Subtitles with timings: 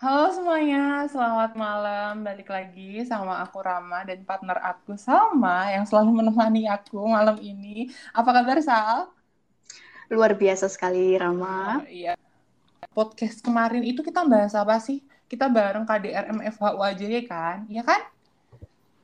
[0.00, 2.24] Halo semuanya, selamat malam.
[2.24, 7.92] Balik lagi sama aku Rama dan partner aku Salma yang selalu menemani aku malam ini.
[8.16, 9.12] Apa kabar Sal?
[10.08, 11.84] Luar biasa sekali Rama.
[11.84, 12.16] Oh, iya.
[12.96, 15.04] Podcast kemarin itu kita bahas apa sih?
[15.28, 17.68] Kita bareng KDR MFHU aja ya kan?
[17.68, 18.00] Iya kan?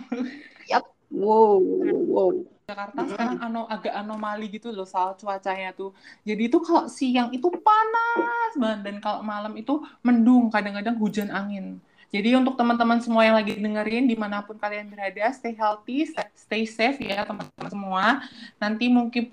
[0.67, 0.91] Yap.
[1.13, 1.61] Wow,
[2.11, 2.33] wow.
[2.67, 5.95] Jakarta sekarang ano, agak anomali gitu loh Sal cuacanya tuh.
[6.27, 11.79] Jadi itu kalau siang itu panas banget dan kalau malam itu mendung, kadang-kadang hujan angin.
[12.13, 16.05] Jadi untuk teman-teman semua yang lagi dengerin di mana pun kalian berada, stay healthy,
[16.37, 18.21] stay safe ya teman-teman semua.
[18.61, 19.33] Nanti mungkin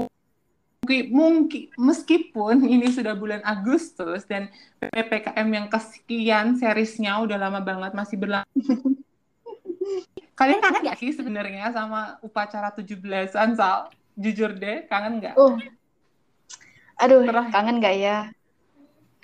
[0.80, 4.48] mungkin, mungkin meskipun ini sudah bulan Agustus dan
[4.80, 8.96] PPKM yang kesekian seriesnya udah lama banget masih berlangsung.
[10.40, 13.92] kalian kangen gak sih sebenarnya sama upacara 17-an, Sal?
[14.16, 15.36] Jujur deh, kangen gak?
[15.36, 15.60] Oh.
[16.96, 18.32] Aduh, Terah, kangen gak ya?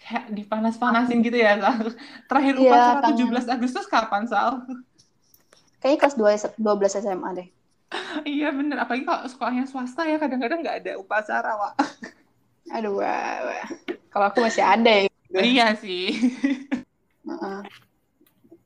[0.05, 1.89] Kayak dipanas-panasin gitu ya Sal.
[2.29, 3.41] Terakhir upacara kangen.
[3.41, 4.61] 17 Agustus kapan Sal?
[5.81, 6.15] Kayaknya kelas
[6.61, 7.47] 2 12 SMA deh.
[8.37, 11.73] iya bener, apalagi kalau sekolahnya swasta ya kadang-kadang nggak ada upacara, Wak.
[12.73, 13.67] Aduh, wah, wah.
[14.09, 15.03] Kalau aku masih ada ya.
[15.05, 15.13] Gitu.
[15.51, 16.15] Iya sih.
[17.27, 17.59] Uh-uh.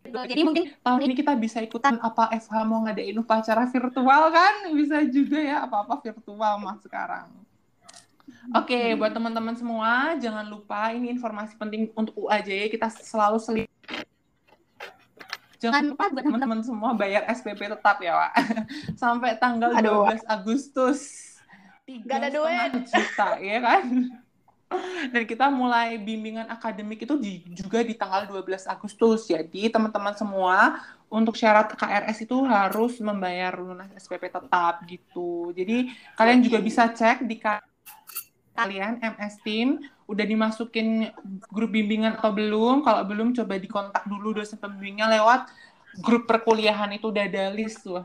[0.10, 4.70] Jadi mungkin tahun ini kita bisa ikutan apa FH mau ngadain upacara virtual kan?
[4.74, 7.30] Bisa juga ya apa-apa virtual mah sekarang.
[8.50, 12.72] Oke, okay, buat teman-teman semua, jangan lupa ini informasi penting untuk UAJ.
[12.72, 13.68] Kita selalu selit.
[15.60, 18.32] Jangan lupa buat teman-teman semua bayar SPP tetap ya, Pak.
[19.02, 20.08] Sampai tanggal Aduh.
[20.08, 21.00] 12 Agustus.
[21.84, 22.72] Gak ada duit.
[22.88, 23.84] juta, ya kan?
[25.14, 29.28] Dan kita mulai bimbingan akademik itu di, juga di tanggal 12 Agustus.
[29.28, 30.80] Jadi teman-teman semua
[31.10, 35.52] untuk syarat KRS itu harus membayar lunas SPP tetap gitu.
[35.58, 37.36] Jadi kalian juga bisa cek di
[38.60, 39.80] kalian MS Team
[40.12, 41.08] udah dimasukin
[41.48, 42.84] grup bimbingan atau belum?
[42.84, 45.48] Kalau belum coba dikontak dulu dosen pembimbingnya lewat
[46.04, 48.04] grup perkuliahan itu udah ada list tuh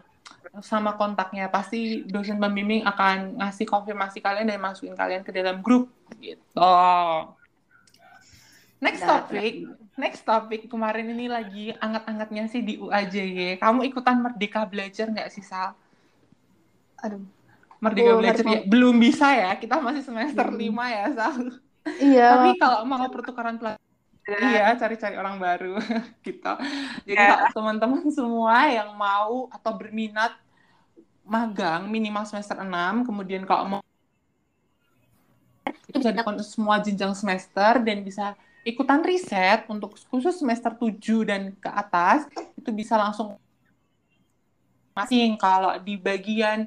[0.62, 1.50] sama kontaknya.
[1.50, 5.90] Pasti dosen pembimbing akan ngasih konfirmasi kalian dan masukin kalian ke dalam grup
[6.22, 6.70] gitu.
[8.78, 9.52] Next topic,
[9.96, 13.16] next topic kemarin ini lagi anget-angetnya sih di UAJ.
[13.56, 15.72] Kamu ikutan Merdeka Belajar nggak sih Sal?
[17.00, 17.24] Aduh,
[17.84, 20.56] Merdeka oh, Belajar ya belum bisa ya kita masih semester hmm.
[20.56, 21.60] lima ya Sal
[22.00, 23.82] iya tapi kalau mau pertukaran pelajar
[24.24, 25.76] Iya, cari-cari orang baru
[26.24, 26.52] gitu.
[27.04, 27.52] Jadi yeah.
[27.52, 30.32] teman-teman semua yang mau atau berminat
[31.28, 33.80] magang minimal semester 6, kemudian kalau mau
[35.92, 38.32] itu bisa dilakukan semua jenjang semester dan bisa
[38.64, 42.24] ikutan riset untuk khusus semester 7 dan ke atas
[42.56, 43.36] itu bisa langsung
[44.96, 46.64] masing kalau di bagian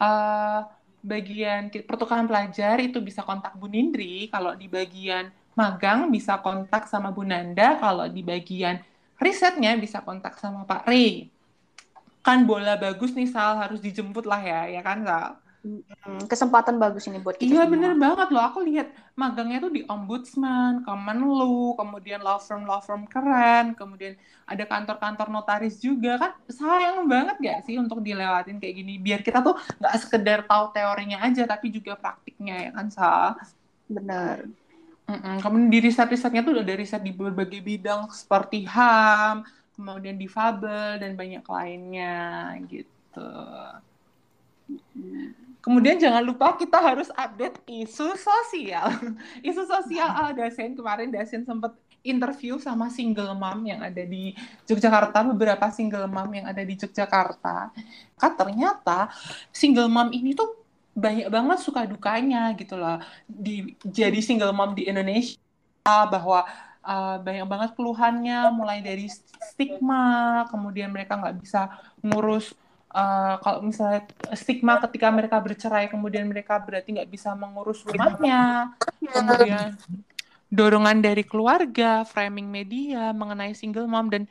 [0.00, 0.60] uh,
[1.06, 7.14] bagian pertukaran pelajar itu bisa kontak Bu Nindri, kalau di bagian magang bisa kontak sama
[7.14, 8.82] Bu Nanda, kalau di bagian
[9.16, 11.32] risetnya bisa kontak sama Pak Ray.
[12.20, 15.38] Kan bola bagus nih Sal, harus dijemput lah ya, ya kan Sal?
[16.26, 20.86] Kesempatan bagus ini buat kita Iya bener banget loh, aku lihat magangnya tuh di Ombudsman,
[20.86, 24.14] Kemenlu, kemudian law firm law firm keren, kemudian
[24.46, 29.42] ada kantor-kantor notaris juga kan sayang banget gak sih untuk dilewatin kayak gini biar kita
[29.42, 33.34] tuh nggak sekedar tahu teorinya aja tapi juga praktiknya ya kan Sal.
[33.90, 34.46] Benar.
[35.06, 35.38] Mm-mm.
[35.38, 39.46] Kemudian di riset-risetnya tuh udah riset di berbagai bidang seperti HAM,
[39.78, 43.30] kemudian difabel dan banyak lainnya gitu.
[45.66, 48.86] Kemudian jangan lupa kita harus update isu sosial.
[49.50, 51.74] isu sosial ala Dasen kemarin Dasen sempat
[52.06, 54.30] interview sama single mom yang ada di
[54.70, 57.74] Yogyakarta, beberapa single mom yang ada di Yogyakarta.
[58.14, 59.10] Kan ternyata
[59.50, 60.54] single mom ini tuh
[60.94, 63.02] banyak banget suka dukanya gitu loh.
[63.26, 65.34] Di, jadi single mom di Indonesia
[65.82, 66.46] bahwa
[66.86, 69.10] uh, banyak banget keluhannya mulai dari
[69.50, 71.74] stigma, kemudian mereka nggak bisa
[72.06, 72.54] ngurus
[72.96, 78.72] uh, kalau misalnya stigma ketika mereka bercerai kemudian mereka berarti nggak bisa mengurus rumahnya
[79.04, 79.76] kemudian
[80.48, 84.24] dorongan dari keluarga framing media mengenai single mom dan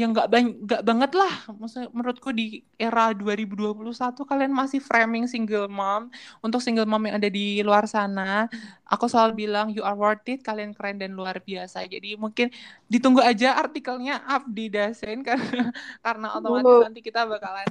[0.00, 0.28] yang nggak
[0.64, 1.34] nggak banget lah.
[1.52, 3.76] Maksudnya menurutku di era 2021
[4.24, 6.08] kalian masih framing single mom.
[6.40, 8.48] Untuk single mom yang ada di luar sana
[8.88, 10.40] aku selalu bilang you are worth it.
[10.40, 11.84] Kalian keren dan luar biasa.
[11.84, 12.48] Jadi mungkin
[12.88, 15.68] ditunggu aja artikelnya up di Dasen karena
[16.00, 17.68] karena otomatis nanti kita bakalan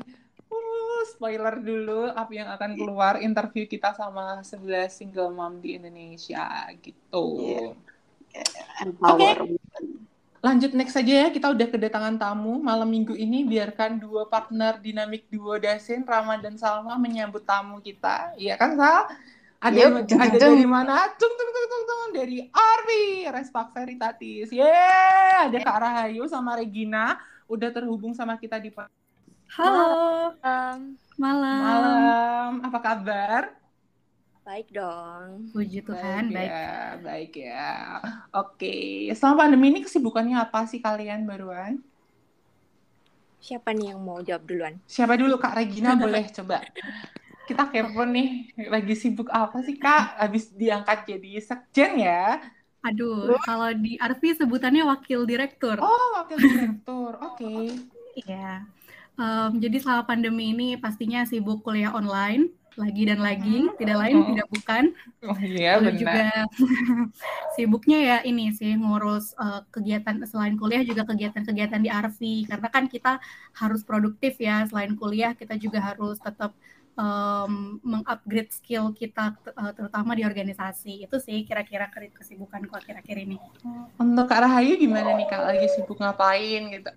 [0.49, 6.65] Uh, spoiler dulu apa yang akan keluar interview kita sama 11 single mom di Indonesia
[6.81, 7.25] gitu.
[7.37, 7.73] Yeah.
[8.81, 9.45] Empower.
[9.45, 9.57] Oke.
[10.39, 13.43] Lanjut next saja ya, kita udah kedatangan tamu malam minggu ini.
[13.43, 18.31] Biarkan dua partner dinamik duo Dasin, Rama dan Salma menyambut tamu kita.
[18.39, 19.11] Iya kan Sal?
[19.59, 20.15] Ada, Yep.
[20.15, 21.11] ada dari mana?
[21.19, 24.47] Tung tung tung tung tung dari Arvi, Respak Veritatis.
[24.55, 27.19] Yeay, ada Kak Rahayu sama Regina
[27.51, 28.71] udah terhubung sama kita di
[29.49, 30.79] Halo, Um,
[31.17, 31.59] malam.
[31.65, 32.49] malam.
[32.63, 33.43] Apa kabar?
[34.47, 35.45] baik dong.
[35.53, 36.49] Puji Tuhan, baik.
[36.49, 36.65] ya,
[37.05, 37.69] baik ya.
[38.33, 38.73] Oke,
[39.13, 41.77] selama pandemi ini kesibukannya apa sih kalian baruan?
[43.39, 44.73] Siapa nih yang mau jawab duluan?
[44.89, 46.65] Siapa dulu Kak Regina boleh coba.
[47.47, 50.17] Kita kepo nih, lagi sibuk apa sih Kak?
[50.21, 52.41] Habis diangkat jadi sekjen ya?
[52.79, 55.77] Aduh, kalau di Arvi sebutannya wakil direktur.
[55.83, 57.11] Oh, wakil direktur.
[57.21, 57.75] Oke.
[58.17, 58.65] Iya.
[59.19, 64.27] Em, jadi selama pandemi ini pastinya sibuk kuliah online lagi dan lagi, tidak lain Hmm.
[64.31, 64.83] tidak bukan.
[65.27, 65.99] Oh iya Lalu benar.
[65.99, 66.23] juga
[67.55, 72.87] sibuknya ya ini sih ngurus eh, kegiatan selain kuliah juga kegiatan-kegiatan di Arvi karena kan
[72.87, 73.19] kita
[73.55, 76.55] harus produktif ya selain kuliah kita juga harus tetap
[76.95, 83.35] em, mengupgrade skill kita eh, terutama di organisasi itu sih kira-kira kesibukanku akhir-akhir ini.
[83.99, 85.41] Untuk Kak Rahayu gimana nih Kak?
[85.43, 86.91] Lagi sibuk ngapain gitu?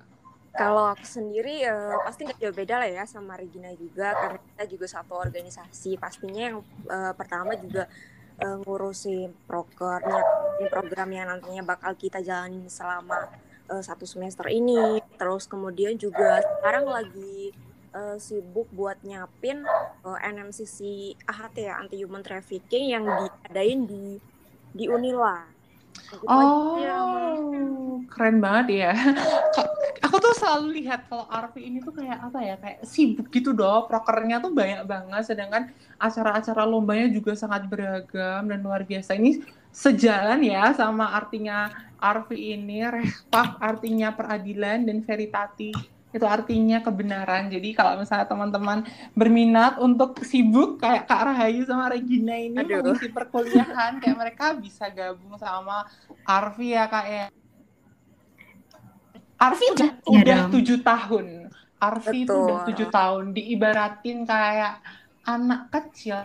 [0.53, 4.65] Kalau aku sendiri eh, pasti nggak jauh beda lah ya sama Regina juga karena kita
[4.69, 5.97] juga satu organisasi.
[5.97, 6.57] Pastinya yang
[6.93, 7.89] eh, pertama juga
[8.37, 13.33] eh, ngurusin proker, nyiapin program yang nantinya bakal kita jalanin selama
[13.73, 15.01] eh, satu semester ini.
[15.17, 17.57] Terus kemudian juga sekarang lagi
[17.97, 19.65] eh, sibuk buat nyiapin
[20.05, 20.79] eh, NMCC
[21.33, 24.21] AHT ya anti human trafficking yang diadain di
[24.77, 25.49] di Unila.
[26.13, 26.93] Gitu aja.
[27.41, 28.93] Oh, keren banget ya.
[30.13, 33.89] Aku tuh selalu lihat kalau Arvi ini tuh kayak apa ya, kayak sibuk gitu doh.
[33.89, 39.17] Prokernya tuh banyak banget, sedangkan acara-acara lombanya juga sangat beragam dan luar biasa.
[39.17, 39.41] Ini
[39.73, 45.73] sejalan ya sama artinya Arvi ini, Respak artinya peradilan dan Veritati
[46.13, 47.49] itu artinya kebenaran.
[47.49, 48.85] Jadi kalau misalnya teman-teman
[49.17, 52.85] berminat untuk sibuk kayak Kak Rahayu sama Regina ini Aduh.
[52.85, 55.89] mengisi perkuliahan kayak mereka bisa gabung sama
[56.29, 57.27] Arvi ya Kak ya.
[59.43, 61.27] Arvi udah udah tujuh tahun.
[61.83, 63.25] Arvi itu udah tujuh tahun.
[63.35, 64.79] Diibaratin kayak
[65.27, 66.23] anak kecil.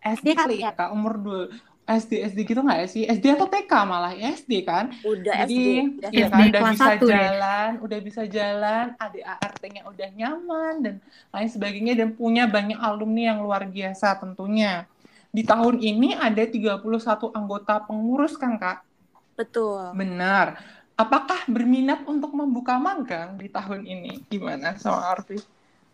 [0.00, 1.42] SD kali ya Kak, umur dua
[1.88, 3.02] SD SD gitu nggak ya sih?
[3.08, 4.92] SD atau TK malah ya SD kan?
[5.00, 5.68] Udah Jadi SD.
[5.96, 7.16] udah iya SD kan udah bisa satu ya?
[7.16, 10.94] jalan, udah bisa jalan, ADART-nya udah nyaman dan
[11.32, 14.84] lain sebagainya dan punya banyak alumni yang luar biasa tentunya.
[15.32, 16.84] Di tahun ini ada 31
[17.32, 18.84] anggota pengurus kan Kak?
[19.32, 19.96] Betul.
[19.96, 20.60] Benar.
[20.98, 24.26] Apakah berminat untuk membuka magang di tahun ini?
[24.26, 25.38] Gimana sama Arfi?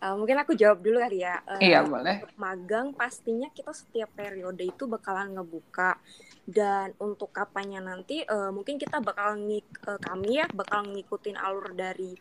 [0.01, 1.45] Uh, mungkin aku jawab dulu kali ya.
[1.45, 2.25] Uh, Iya, boleh.
[2.41, 6.01] magang pastinya kita setiap periode itu bakalan ngebuka
[6.49, 11.73] dan untuk kapannya nanti uh, mungkin kita bakal ngik uh, kami ya bakal ngikutin alur
[11.73, 12.13] dari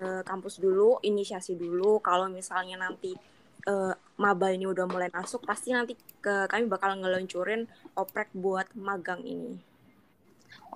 [0.00, 3.12] uh, kampus dulu inisiasi dulu kalau misalnya nanti
[3.68, 5.92] uh, maba ini udah mulai masuk pasti nanti
[6.24, 9.75] ke kami bakal ngeluncurin oprek buat magang ini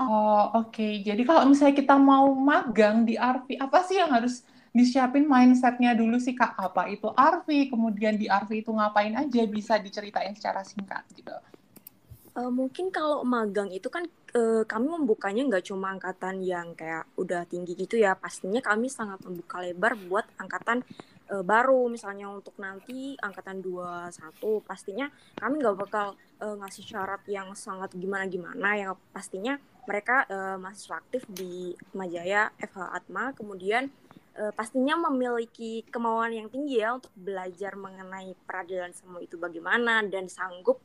[0.00, 1.04] Oh, oke.
[1.04, 4.40] Jadi kalau misalnya kita mau magang di Arfi, apa sih yang harus
[4.72, 6.56] disiapin mindsetnya dulu sih Kak?
[6.56, 7.68] Apa itu Arfi?
[7.68, 9.44] Kemudian di Arfi itu ngapain aja?
[9.44, 11.36] Bisa diceritain secara singkat gitu.
[12.32, 17.44] Uh, mungkin kalau magang itu kan uh, kami membukanya nggak cuma angkatan yang kayak udah
[17.44, 18.16] tinggi gitu ya.
[18.16, 20.80] Pastinya kami sangat membuka lebar buat angkatan
[21.28, 21.92] uh, baru.
[21.92, 24.16] Misalnya untuk nanti angkatan 21
[24.64, 28.80] pastinya kami nggak bakal uh, ngasih syarat yang sangat gimana-gimana.
[28.80, 33.32] Yang pastinya mereka uh, mahasiswa aktif di Majaya FH Atma.
[33.36, 33.88] Kemudian
[34.40, 40.26] uh, pastinya memiliki kemauan yang tinggi ya untuk belajar mengenai peradilan semua itu bagaimana dan
[40.26, 40.80] sanggup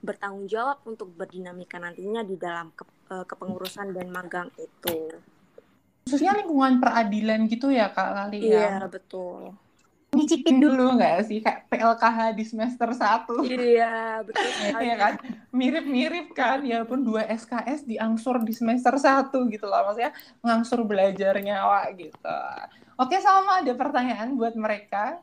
[0.00, 5.12] bertanggung jawab untuk berdinamika nantinya di dalam ke, eh, kepengurusan dan magang itu.
[6.08, 8.80] Khususnya lingkungan peradilan gitu ya Kak kali ya.
[8.80, 9.52] Iya, betul.
[10.10, 11.38] Nyicipin dulu nggak sih?
[11.38, 13.46] Kayak PLKH di semester 1.
[13.46, 14.42] Iya, betul.
[14.84, 15.12] Iya kan?
[15.54, 19.86] Mirip-mirip kan, ya pun dua SKS diangsur di semester 1 gitu loh.
[19.86, 20.10] Maksudnya
[20.42, 22.38] ngangsur belajarnya wah gitu.
[22.98, 25.22] Oke, sama ada pertanyaan buat mereka.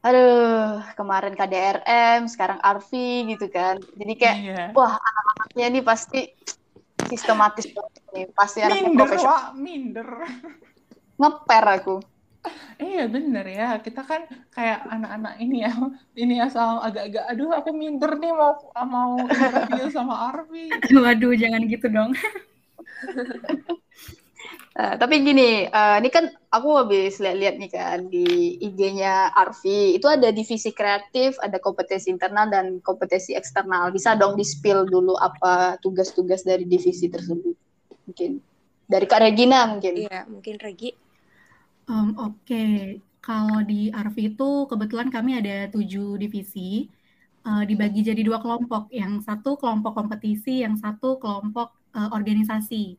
[0.00, 3.76] Aduh, kemarin KDRM, sekarang Arfi gitu kan.
[3.96, 4.64] Jadi kayak, Iya.
[4.72, 6.20] wah anak-anaknya ini pasti
[7.08, 8.24] sistematis banget nih.
[8.32, 9.32] Pasti anaknya Minder, profesional.
[9.32, 9.44] Wak.
[9.56, 10.08] Minder.
[11.20, 11.96] Ngeper aku.
[12.80, 14.24] Iya bener ya, kita kan
[14.56, 15.72] kayak anak-anak ini ya,
[16.16, 18.56] ini asal agak-agak, aduh aku minder nih mau
[18.88, 20.72] mau interview sama Arfi.
[20.88, 22.16] Waduh, jangan gitu dong.
[24.72, 30.08] Uh, tapi gini, uh, ini kan aku habis lihat-lihat nih kan di IG-nya Arfi, itu
[30.08, 33.92] ada divisi kreatif, ada kompetensi internal dan kompetensi eksternal.
[33.92, 37.52] Bisa dong di-spill dulu apa tugas-tugas dari divisi tersebut?
[38.08, 38.40] Mungkin
[38.88, 39.92] dari Kak Regina mungkin.
[40.00, 40.99] Iya, mungkin Regi.
[41.88, 42.74] Um, Oke, okay.
[43.22, 46.90] kalau di Arfi itu kebetulan kami ada tujuh divisi,
[47.46, 48.92] uh, dibagi jadi dua kelompok.
[48.92, 52.98] Yang satu kelompok kompetisi, yang satu kelompok uh, organisasi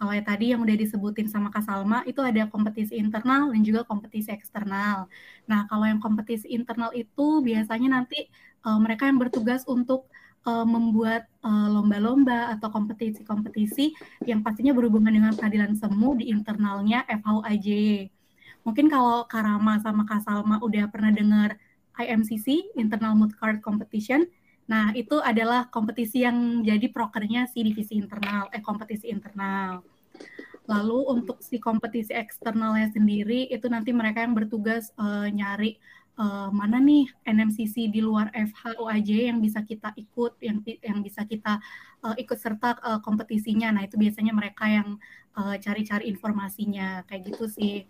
[0.00, 3.84] kalau yang tadi yang udah disebutin sama Kak Salma, itu ada kompetisi internal dan juga
[3.84, 5.12] kompetisi eksternal.
[5.44, 8.24] Nah, kalau yang kompetisi internal itu biasanya nanti
[8.64, 10.08] uh, mereka yang bertugas untuk
[10.48, 13.92] uh, membuat lomba-lomba uh, atau kompetisi-kompetisi
[14.24, 17.68] yang pastinya berhubungan dengan peradilan semu di internalnya FHUAJ.
[18.62, 21.56] Mungkin kalau Karama sama Kak Salma udah pernah dengar
[21.96, 24.28] IMCC, Internal Mood Card Competition,
[24.70, 29.82] Nah, itu adalah kompetisi yang jadi prokernya si divisi internal, eh kompetisi internal.
[30.70, 35.74] Lalu untuk si kompetisi eksternalnya sendiri, itu nanti mereka yang bertugas uh, nyari
[36.22, 41.58] uh, mana nih NMCC di luar FHUAJ yang bisa kita ikut, yang yang bisa kita
[42.06, 43.74] uh, ikut serta uh, kompetisinya.
[43.74, 45.02] Nah, itu biasanya mereka yang
[45.40, 47.86] cari-cari uh, informasinya, kayak gitu sih.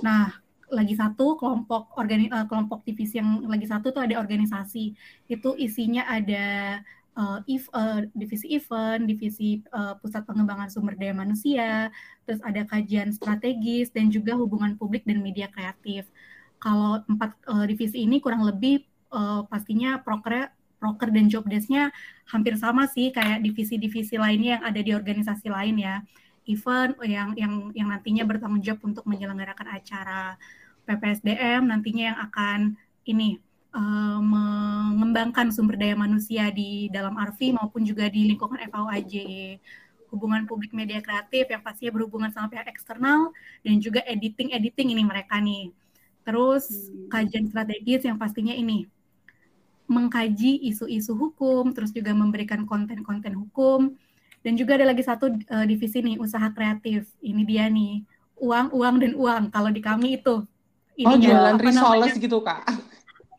[0.00, 0.32] Nah,
[0.66, 4.98] lagi satu kelompok organi uh, kelompok divisi yang lagi satu tuh ada organisasi
[5.30, 6.78] itu isinya ada
[7.14, 11.90] uh, if, uh, divisi event, divisi uh, pusat pengembangan sumber daya manusia,
[12.26, 16.06] terus ada kajian strategis dan juga hubungan publik dan media kreatif.
[16.58, 21.88] Kalau empat uh, divisi ini kurang lebih uh, pastinya proker proker dan job desk-nya
[22.28, 26.04] hampir sama sih kayak divisi-divisi lainnya yang ada di organisasi lain ya
[26.46, 30.34] event yang yang yang nantinya bertanggung jawab untuk menyelenggarakan acara
[30.86, 32.58] PPSDM nantinya yang akan
[33.06, 33.42] ini
[33.74, 39.14] uh, mengembangkan sumber daya manusia di dalam ARFI maupun juga di lingkungan FAUAJ
[40.14, 43.34] hubungan publik media kreatif yang pastinya berhubungan sama pihak eksternal
[43.66, 45.74] dan juga editing editing ini mereka nih.
[46.22, 47.10] Terus hmm.
[47.10, 48.86] kajian strategis yang pastinya ini
[49.86, 53.94] mengkaji isu-isu hukum terus juga memberikan konten-konten hukum
[54.46, 57.10] dan juga ada lagi satu uh, divisi nih, usaha kreatif.
[57.18, 58.06] Ini dia nih,
[58.38, 59.42] uang, uang dan uang.
[59.50, 60.46] Kalau di kami itu.
[61.02, 62.62] oh, jualan risoles gitu, Kak?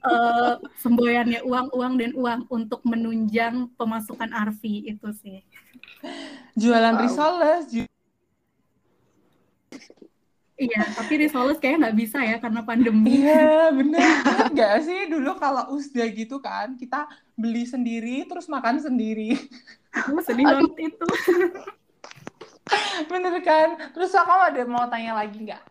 [0.03, 5.47] Uh, semboyannya uang, uang dan uang untuk menunjang pemasukan Arfi itu sih.
[6.59, 7.01] Jualan wow.
[7.07, 7.63] risoles.
[7.71, 7.87] Ju
[10.57, 13.21] Iya, tapi risoles kayaknya nggak bisa ya karena pandemi.
[13.21, 14.01] Iya, bener.
[14.49, 17.05] Nggak sih dulu kalau usda gitu kan, kita
[17.37, 19.37] beli sendiri terus makan sendiri.
[19.93, 21.05] Aku sedih banget itu.
[23.07, 23.93] Bener kan?
[23.95, 25.63] Terus aku ada mau tanya lagi nggak?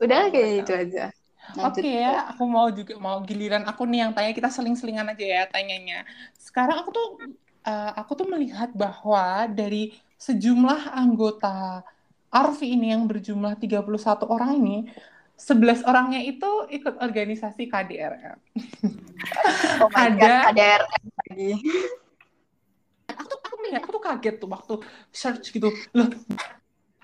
[0.00, 1.04] Udah kayak itu aja.
[1.60, 5.26] Oke okay, ya, aku mau juga mau giliran aku nih yang tanya kita seling-selingan aja
[5.26, 6.08] ya tanyanya.
[6.40, 7.08] Sekarang aku tuh
[7.68, 11.84] uh, aku tuh melihat bahwa dari sejumlah anggota
[12.34, 13.86] Arfi ini yang berjumlah 31
[14.26, 14.90] orang ini
[15.38, 18.38] 11 orangnya itu ikut organisasi KDRM.
[19.82, 21.50] Oh my ada God, KDRM lagi
[23.14, 24.74] aku tuh aku melihat aku tuh kaget tuh waktu
[25.14, 25.70] search gitu.
[25.94, 26.10] Loh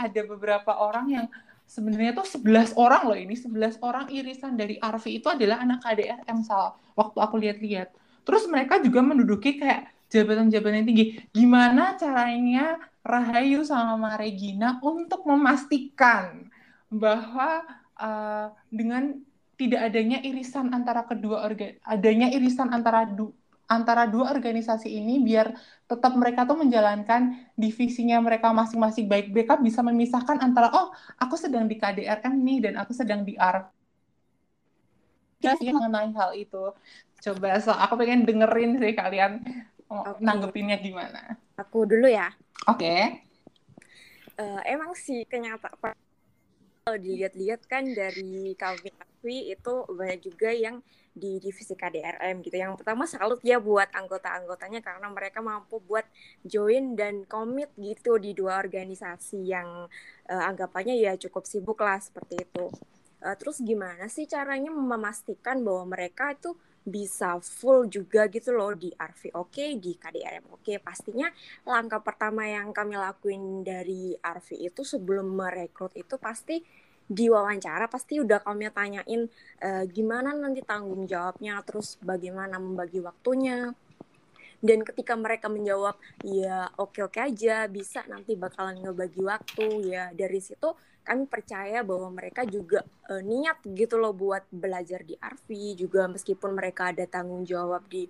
[0.00, 1.26] ada beberapa orang yang
[1.68, 6.40] sebenarnya tuh 11 orang loh ini 11 orang irisan dari Arfi itu adalah anak KDRM
[6.42, 7.92] salah waktu aku lihat-lihat.
[8.24, 11.20] Terus mereka juga menduduki kayak jabatan-jabatan tinggi.
[11.30, 16.52] Gimana caranya Rahayu sama Regina untuk memastikan
[16.92, 17.64] bahwa
[17.96, 19.16] uh, dengan
[19.56, 23.32] tidak adanya irisan antara kedua organ adanya irisan antara du
[23.70, 25.54] antara dua organisasi ini biar
[25.86, 30.90] tetap mereka tuh menjalankan divisinya mereka masing-masing baik BK bisa memisahkan antara oh
[31.20, 33.70] aku sedang di KDRM nih dan aku sedang di R.
[35.40, 36.74] Ya sih mengenai hal itu.
[37.22, 39.40] Coba so aku pengen dengerin sih kalian
[39.86, 40.18] oh, okay.
[40.18, 41.38] nanggepinnya gimana.
[41.54, 42.34] Aku dulu ya
[42.68, 43.24] oke okay.
[44.36, 45.96] uh, emang sih kenyataan
[46.80, 50.80] kalau dilihat-lihat kan dari kami itu banyak juga yang
[51.14, 52.56] di divisi KDRM gitu.
[52.56, 56.06] Yang pertama salut ya buat anggota-anggotanya karena mereka mampu buat
[56.46, 59.90] join dan komit gitu di dua organisasi yang
[60.30, 62.72] uh, anggapannya ya cukup sibuk lah seperti itu.
[63.20, 68.88] Uh, terus gimana sih caranya memastikan bahwa mereka itu bisa full juga gitu loh di
[68.92, 70.64] RV oke, okay, di KDRM oke.
[70.64, 70.76] Okay.
[70.80, 71.28] Pastinya
[71.68, 76.60] langkah pertama yang kami lakuin dari RV itu sebelum merekrut itu pasti
[77.10, 79.26] di wawancara pasti udah kami tanyain
[79.58, 83.74] e, gimana nanti tanggung jawabnya, terus bagaimana membagi waktunya.
[84.60, 90.76] Dan ketika mereka menjawab ya oke-oke aja, bisa nanti bakalan ngebagi waktu ya dari situ
[91.00, 96.52] kami percaya bahwa mereka juga e, niat gitu loh buat belajar di Arvi juga meskipun
[96.52, 98.04] mereka ada tanggung jawab di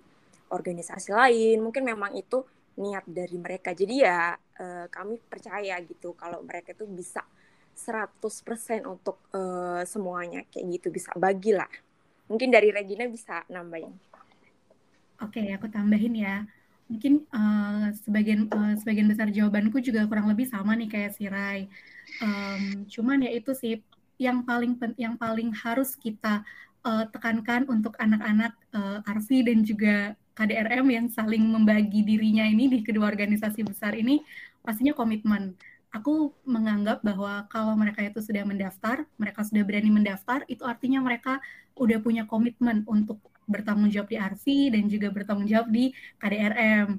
[0.51, 2.43] organisasi lain, mungkin memang itu
[2.83, 3.71] niat dari mereka.
[3.71, 7.23] Jadi ya e, kami percaya gitu kalau mereka itu bisa
[7.71, 11.69] 100% untuk uh, semuanya kayak gitu bisa bagilah.
[12.29, 13.95] Mungkin dari Regina bisa nambahin.
[15.21, 16.43] Oke, aku tambahin ya.
[16.89, 21.69] Mungkin uh, sebagian uh, sebagian besar jawabanku juga kurang lebih sama nih kayak si Rai.
[22.19, 23.79] Um, cuman ya itu sih
[24.19, 26.43] yang paling yang paling harus kita
[26.83, 32.79] uh, tekankan untuk anak-anak uh, Arfi dan juga KDRM yang saling membagi dirinya ini di
[32.83, 34.21] kedua organisasi besar ini
[34.61, 35.57] pastinya komitmen
[35.91, 41.43] aku menganggap bahwa kalau mereka itu sudah mendaftar, mereka sudah berani mendaftar, itu artinya mereka
[41.75, 43.19] udah punya komitmen untuk
[43.51, 46.97] bertanggung jawab di RV dan juga bertanggung jawab di KDRM.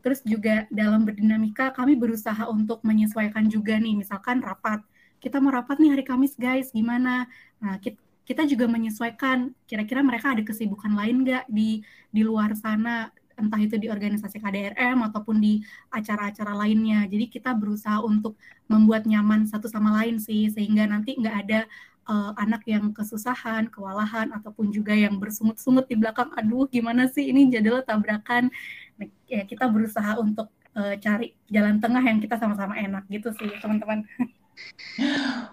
[0.00, 4.80] Terus juga dalam berdinamika kami berusaha untuk menyesuaikan juga nih, misalkan rapat.
[5.20, 7.28] Kita mau rapat nih hari Kamis guys, gimana?
[7.60, 13.12] Nah, kita, kita juga menyesuaikan kira-kira mereka ada kesibukan lain nggak di di luar sana
[13.40, 17.08] entah itu di organisasi KDRM ataupun di acara-acara lainnya.
[17.08, 18.36] Jadi kita berusaha untuk
[18.68, 21.60] membuat nyaman satu sama lain sih, sehingga nanti nggak ada
[22.06, 26.30] uh, anak yang kesusahan, kewalahan, ataupun juga yang bersungut-sungut di belakang.
[26.38, 28.48] Aduh, gimana sih ini jadilah tabrakan.
[28.96, 33.50] Nah, ya kita berusaha untuk uh, cari jalan tengah yang kita sama-sama enak gitu sih,
[33.58, 34.04] teman-teman.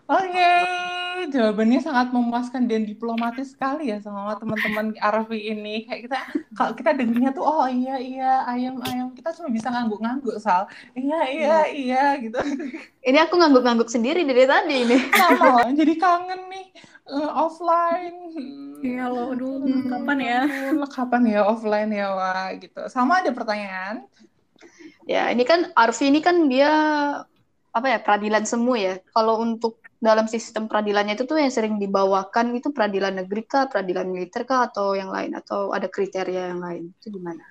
[0.08, 1.07] Oke, okay.
[1.26, 5.90] Jawabannya sangat memuaskan dan diplomatis sekali ya sama teman-teman Arfi ini.
[5.90, 6.20] Kayak kita
[6.54, 10.70] kalau kita dengarnya tuh oh iya iya ayam ayam kita cuma bisa ngangguk-ngangguk Sal.
[10.94, 11.74] Iya iya hmm.
[11.74, 12.40] iya gitu.
[13.02, 14.98] Ini aku ngangguk-ngangguk sendiri dari tadi ini.
[15.10, 16.68] Sama, jadi kangen nih
[17.10, 18.20] uh, offline.
[18.84, 20.40] Iya loh, aduh hmm, kapan ya?
[20.94, 22.82] Kapan ya offline ya wah gitu.
[22.92, 24.06] Sama ada pertanyaan.
[25.08, 26.72] Ya, ini kan Arfi ini kan dia
[27.72, 29.00] apa ya peradilan semu ya.
[29.16, 34.06] Kalau untuk dalam sistem peradilannya itu tuh yang sering dibawakan itu peradilan negeri kah, peradilan
[34.06, 37.42] militer kah, atau yang lain, atau ada kriteria yang lain itu gimana?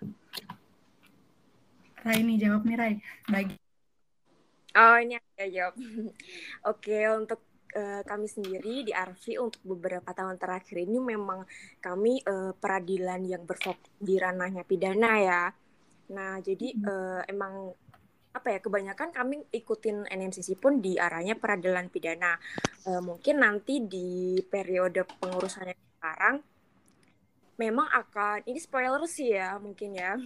[2.07, 2.95] Rai ini jawab nih Rai,
[3.27, 3.57] bagi.
[4.77, 5.75] Oh ini ya jawab.
[6.71, 7.41] Oke untuk
[7.75, 11.49] uh, kami sendiri di Arfi untuk beberapa tahun terakhir ini memang
[11.81, 15.43] kami uh, peradilan yang berfokus di ranahnya pidana ya.
[16.13, 17.73] Nah jadi uh, emang
[18.37, 22.37] apa ya kebanyakan kami ikutin NMCC pun di arahnya peradilan pidana.
[22.85, 26.37] E, mungkin nanti di periode pengurusannya sekarang
[27.57, 30.15] memang akan ini spoiler sih ya mungkin ya.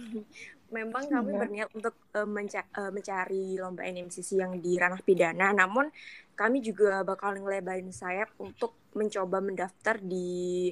[0.71, 1.39] memang kami iya.
[1.39, 5.91] berniat untuk e, menca e, mencari lomba NMCC yang di ranah pidana, namun
[6.35, 10.71] kami juga bakal ngelebarin sayap untuk mencoba mendaftar di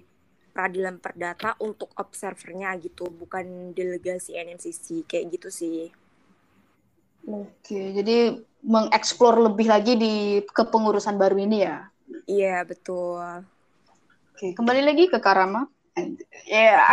[0.56, 5.91] peradilan perdata untuk observernya gitu, bukan delegasi NMCC kayak gitu sih.
[7.27, 11.88] Oke, jadi mengeksplor lebih lagi di kepengurusan baru ini ya?
[12.27, 13.43] Iya, betul.
[14.36, 15.67] Oke, kembali lagi ke Karama.
[16.47, 16.88] Ya.
[16.88, 16.91] Yeah.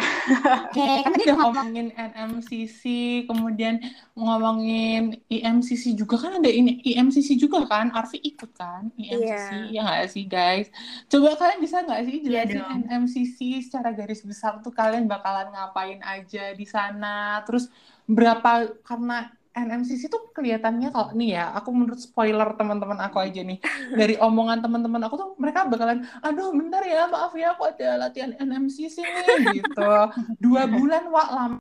[0.67, 2.83] Oke, kan udah ngomongin NMCC,
[3.31, 3.79] kemudian
[4.19, 9.71] ngomongin IMCC juga kan ada ini IMCC juga kan, Arfi ikut kan IMCC, yeah.
[9.71, 10.69] ya nggak sih guys?
[11.07, 15.55] Coba kalian bisa nggak sih iya jelasin yeah, NMCC secara garis besar tuh kalian bakalan
[15.55, 17.71] ngapain aja di sana, terus
[18.11, 23.57] berapa karena NMCC tuh kelihatannya kalau nih ya, aku menurut spoiler teman-teman aku aja nih
[23.97, 28.37] dari omongan teman-teman aku tuh mereka bakalan, aduh bentar ya maaf ya aku ada latihan
[28.37, 29.93] NMCC nih gitu,
[30.37, 31.59] dua bulan wak lama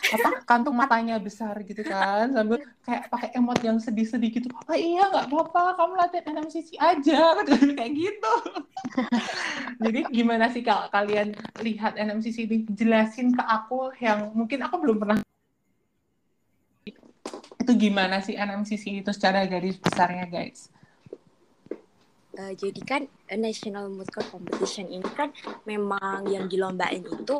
[0.00, 4.48] apa kantung matanya besar gitu kan sambil kayak pakai emot yang sedih-sedih gitu.
[4.64, 8.34] Ah iya nggak apa-apa kamu latihan NMCC aja kayak gitu.
[9.84, 12.64] Jadi gimana sih kalau kalian lihat NMCC ini?
[12.72, 15.20] Jelasin ke aku yang mungkin aku belum pernah
[17.60, 20.72] itu gimana sih NMCC itu secara garis besarnya guys?
[22.30, 23.02] Uh, jadi kan
[23.36, 25.28] National Court Competition ini kan
[25.68, 27.36] memang yang dilombain itu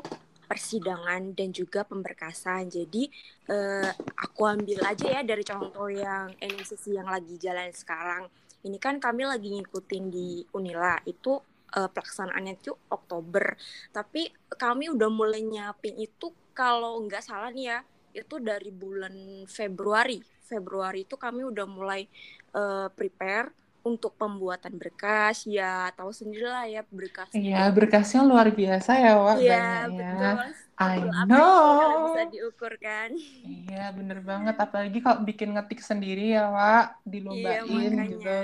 [0.50, 2.68] persidangan dan juga pemberkasan.
[2.68, 3.06] Jadi
[3.48, 3.86] uh,
[4.18, 8.26] aku ambil aja ya dari contoh yang NMCC yang lagi jalan sekarang.
[8.60, 11.38] Ini kan kami lagi ngikutin di Unila itu
[11.78, 13.54] uh, pelaksanaannya itu Oktober.
[13.94, 14.28] Tapi
[14.58, 17.80] kami udah mulai nyiapin itu kalau nggak salah nih ya
[18.14, 20.20] itu dari bulan Februari.
[20.44, 22.10] Februari itu kami udah mulai
[22.54, 25.48] uh, prepare untuk pembuatan berkas.
[25.48, 29.36] Ya tahu sendirilah ya berkas iya berkasnya luar biasa ya Wak.
[29.40, 30.36] Iya betul.
[30.80, 30.96] I
[31.28, 32.08] know.
[32.08, 33.12] bisa diukur kan?
[33.44, 34.56] Iya bener banget.
[34.56, 37.04] Apalagi kalau bikin ngetik sendiri ya Wak.
[37.04, 38.38] Dilombain iya, gitu.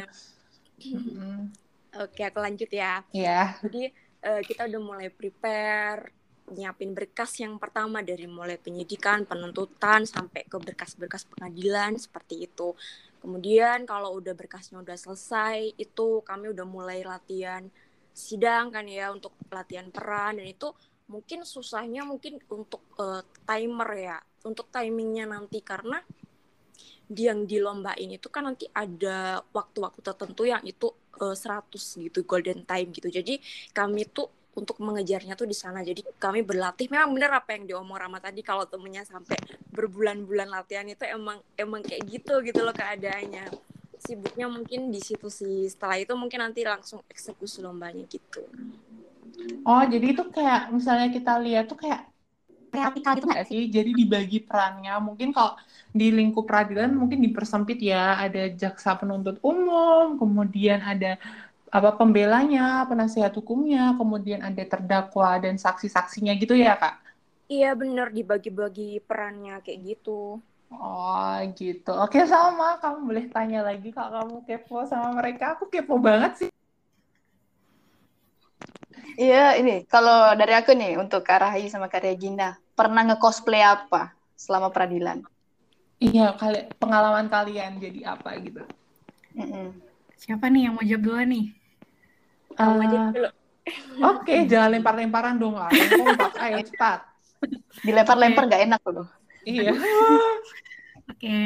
[1.96, 3.00] Oke aku lanjut ya.
[3.12, 3.56] Iya.
[3.64, 3.92] Jadi
[4.24, 6.15] uh, kita udah mulai prepare
[6.52, 12.74] nyiapin berkas yang pertama dari mulai penyidikan, penuntutan sampai ke berkas-berkas pengadilan seperti itu.
[13.18, 17.66] Kemudian kalau udah berkasnya udah selesai, itu kami udah mulai latihan
[18.16, 20.72] sidang kan ya untuk latihan peran dan itu
[21.12, 26.00] mungkin susahnya mungkin untuk uh, timer ya, untuk timingnya nanti karena
[27.12, 30.90] yang dilombain itu kan nanti ada waktu-waktu tertentu yang itu
[31.22, 31.70] uh, 100
[32.10, 33.06] gitu golden time gitu.
[33.06, 33.38] Jadi
[33.70, 34.26] kami tuh
[34.56, 35.84] untuk mengejarnya tuh di sana.
[35.84, 36.88] Jadi kami berlatih.
[36.88, 39.36] Memang bener apa yang diomong Rama tadi kalau temennya sampai
[39.70, 43.52] berbulan-bulan latihan itu emang emang kayak gitu gitu loh keadaannya.
[44.00, 45.68] Sibuknya mungkin di situ sih.
[45.68, 48.48] Setelah itu mungkin nanti langsung eksekusi lombanya gitu.
[49.68, 52.08] Oh, jadi itu kayak misalnya kita lihat tuh kayak
[52.72, 53.62] realita gitu nggak sih?
[53.68, 54.94] Jadi dibagi perannya.
[55.00, 55.56] Mungkin kalau
[55.90, 58.20] di lingkup peradilan mungkin dipersempit ya.
[58.20, 61.16] Ada jaksa penuntut umum, kemudian ada
[61.76, 67.04] apa pembelanya, penasihat hukumnya, kemudian ada terdakwa dan saksi-saksinya gitu ya kak?
[67.52, 70.40] Iya bener dibagi-bagi perannya kayak gitu.
[70.72, 71.92] Oh gitu.
[71.94, 75.54] Oke sama, kamu boleh tanya lagi kalau kamu kepo sama mereka.
[75.54, 76.50] Aku kepo banget sih.
[79.16, 84.12] Iya ini kalau dari aku nih untuk Kak Rahayu sama Kak Regina pernah nge-cosplay apa
[84.36, 85.24] selama peradilan?
[85.96, 88.60] Iya, kali pengalaman kalian jadi apa gitu?
[89.32, 89.68] Mm -mm.
[90.20, 91.55] Siapa nih yang mau jawab dulu nih?
[92.56, 93.30] Uh, aja dulu.
[94.00, 95.70] Oke, okay, jangan lempar-lemparan dong lah.
[95.70, 97.00] Kompak, ayo cepat.
[97.82, 99.08] Dilempar-lempar nggak enak loh.
[99.46, 99.74] Iya.
[101.06, 101.44] Oke, okay.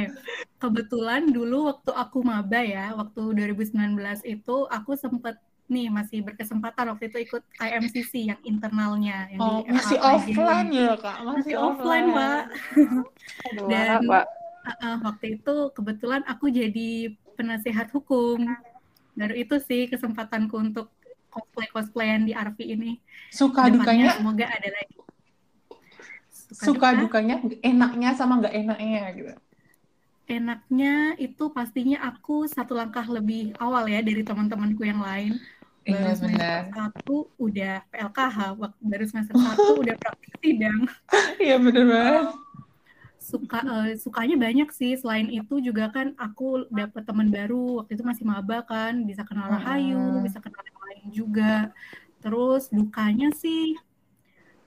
[0.57, 5.37] kebetulan dulu waktu aku maba ya, waktu 2019 itu aku sempat
[5.71, 9.31] nih masih berkesempatan waktu itu ikut IMCC yang internalnya.
[9.31, 11.17] Yang oh, masih offline ya kak?
[11.23, 12.43] Masih, masih offline, pak.
[13.71, 14.25] Dan Pak.
[14.61, 18.45] Uh, uh, waktu itu kebetulan aku jadi penasehat hukum.
[19.15, 20.91] Baru itu sih kesempatanku untuk
[21.31, 22.93] cosplay cosplayan di Arvi ini.
[23.31, 24.07] Suka Depannya, dukanya?
[24.19, 24.97] Semoga ada lagi.
[26.51, 29.33] Suka, suka duka, dukanya, enaknya sama nggak enaknya gitu.
[30.31, 35.39] Enaknya itu pastinya aku satu langkah lebih awal ya dari teman-temanku yang lain.
[35.81, 38.39] Baru iya, semester satu udah PLKH,
[38.85, 40.87] baru semester satu udah praktik sidang.
[41.41, 42.27] Iya bener banget
[43.31, 48.03] suka uh, sukanya banyak sih selain itu juga kan aku dapet teman baru waktu itu
[48.03, 50.25] masih maba kan bisa kenal Rahayu hmm.
[50.27, 50.61] bisa kenal
[50.91, 51.71] lain juga.
[52.19, 53.79] Terus dukanya sih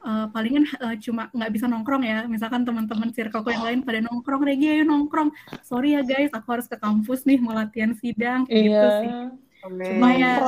[0.08, 2.24] uh, palingan uh, cuma nggak bisa nongkrong ya.
[2.32, 5.36] Misalkan teman-teman circleku yang lain pada nongkrong Regi ayo nongkrong.
[5.68, 8.48] Sorry ya guys aku harus ke kampus nih mau latihan sidang.
[8.48, 8.72] Gitu iya.
[8.72, 9.12] gitu sih
[9.64, 10.44] cuma ya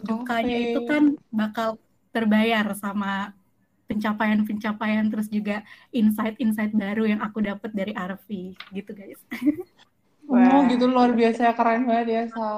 [0.00, 1.76] dukanya itu kan bakal
[2.08, 3.36] terbayar sama
[3.84, 5.60] pencapaian-pencapaian terus juga
[5.92, 8.56] insight-insight baru yang aku dapat dari Arfi.
[8.72, 9.20] Gitu guys.
[10.24, 12.48] Oh gitu luar biasa keren banget ya Sa.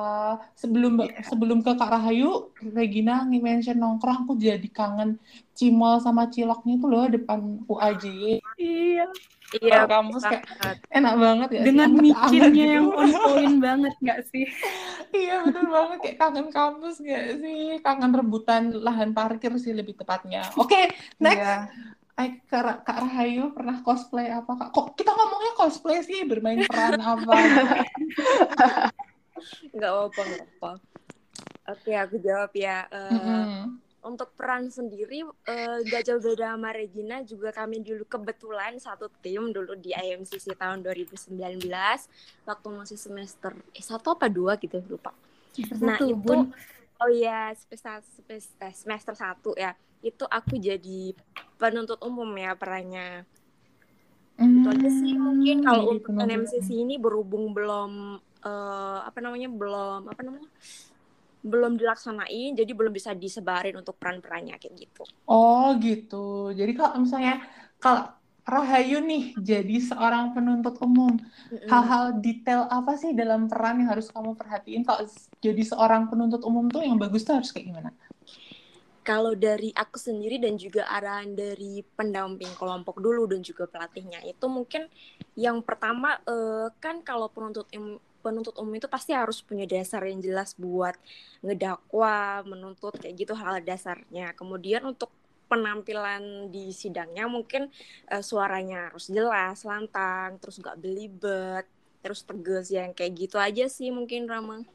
[0.54, 1.24] Sebelum yeah.
[1.26, 5.18] sebelum ke Kak Rahayu, Regina nge-mention nongkrong aku jadi kangen
[5.56, 8.04] cimol sama ciloknya itu loh depan UAJ.
[8.60, 9.06] Iya.
[9.62, 10.42] Iya, kampus kayak
[10.90, 11.62] enak banget ya.
[11.62, 12.74] Dengan micinnya gitu.
[12.82, 14.44] yang on point banget nggak sih?
[15.14, 17.78] iya betul banget kayak kangen kampus nggak sih?
[17.78, 20.50] Kangen rebutan lahan parkir sih lebih tepatnya.
[20.58, 20.84] Oke, okay,
[21.22, 21.46] next.
[21.46, 21.62] Yeah.
[22.16, 24.72] Ay, Kak, Kak Rahayu pernah cosplay apa Kak?
[24.72, 27.32] Kok kita ngomongnya cosplay sih bermain peran apa?
[29.76, 30.70] Nggak apa-apa, nggak apa.
[31.68, 32.88] Oke, aku jawab ya.
[32.88, 38.06] Uh, mm -hmm untuk peran sendiri uh, gak jauh beda sama Regina juga kami dulu
[38.06, 41.34] kebetulan satu tim dulu di IMCC tahun 2019
[42.46, 45.10] waktu masih semester eh satu apa dua gitu lupa.
[45.82, 46.46] nah itu
[47.02, 49.74] oh iya semester, semester semester satu ya
[50.04, 51.16] itu aku jadi
[51.56, 53.24] penuntut umum ya perannya.
[54.36, 60.12] Hmm, itu aja sih mungkin kalau untuk IMCC ini berhubung belum uh, apa namanya belum
[60.12, 60.50] apa namanya
[61.46, 65.08] belum dilaksanain jadi belum bisa disebarin untuk peran-perannya kayak gitu.
[65.24, 66.52] Oh gitu.
[66.52, 67.40] Jadi kalau misalnya
[67.80, 68.12] kalau
[68.46, 71.18] Rahayu nih jadi seorang penuntut umum,
[71.66, 75.02] hal-hal detail apa sih dalam peran yang harus kamu perhatiin kalau
[75.42, 77.85] jadi seorang penuntut umum tuh yang bagus tuh harus kayak gimana?
[79.06, 84.46] Kalau dari aku sendiri dan juga arahan dari pendamping kelompok dulu dan juga pelatihnya itu
[84.50, 84.90] mungkin
[85.38, 87.70] yang pertama uh, kan kalau penuntut
[88.26, 90.98] penuntut umum itu pasti harus punya dasar yang jelas buat
[91.46, 94.34] ngedakwa, menuntut kayak gitu hal dasarnya.
[94.34, 95.14] Kemudian untuk
[95.46, 97.70] penampilan di sidangnya mungkin
[98.10, 101.70] uh, suaranya harus jelas, lantang, terus gak belibet,
[102.02, 104.66] terus tegas yang kayak gitu aja sih mungkin Rama.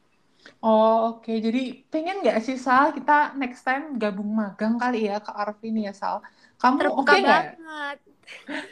[0.62, 1.38] Oh oke, okay.
[1.42, 5.94] jadi pengen nggak sih Sal kita next time gabung magang kali ya ke Arvin ya
[5.94, 6.22] Sal?
[6.62, 7.44] Kamu oke okay nggak?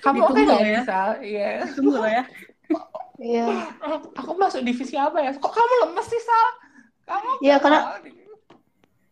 [0.05, 1.09] Kamu oke okay nggak ya Sal?
[1.21, 1.49] Iya.
[1.73, 2.23] Tunggu ya.
[3.19, 3.45] Iya.
[4.21, 5.33] Aku masuk divisi apa ya?
[5.35, 6.47] Kok kamu lemes sih, Sal?
[7.09, 7.97] Kamu Iya, karena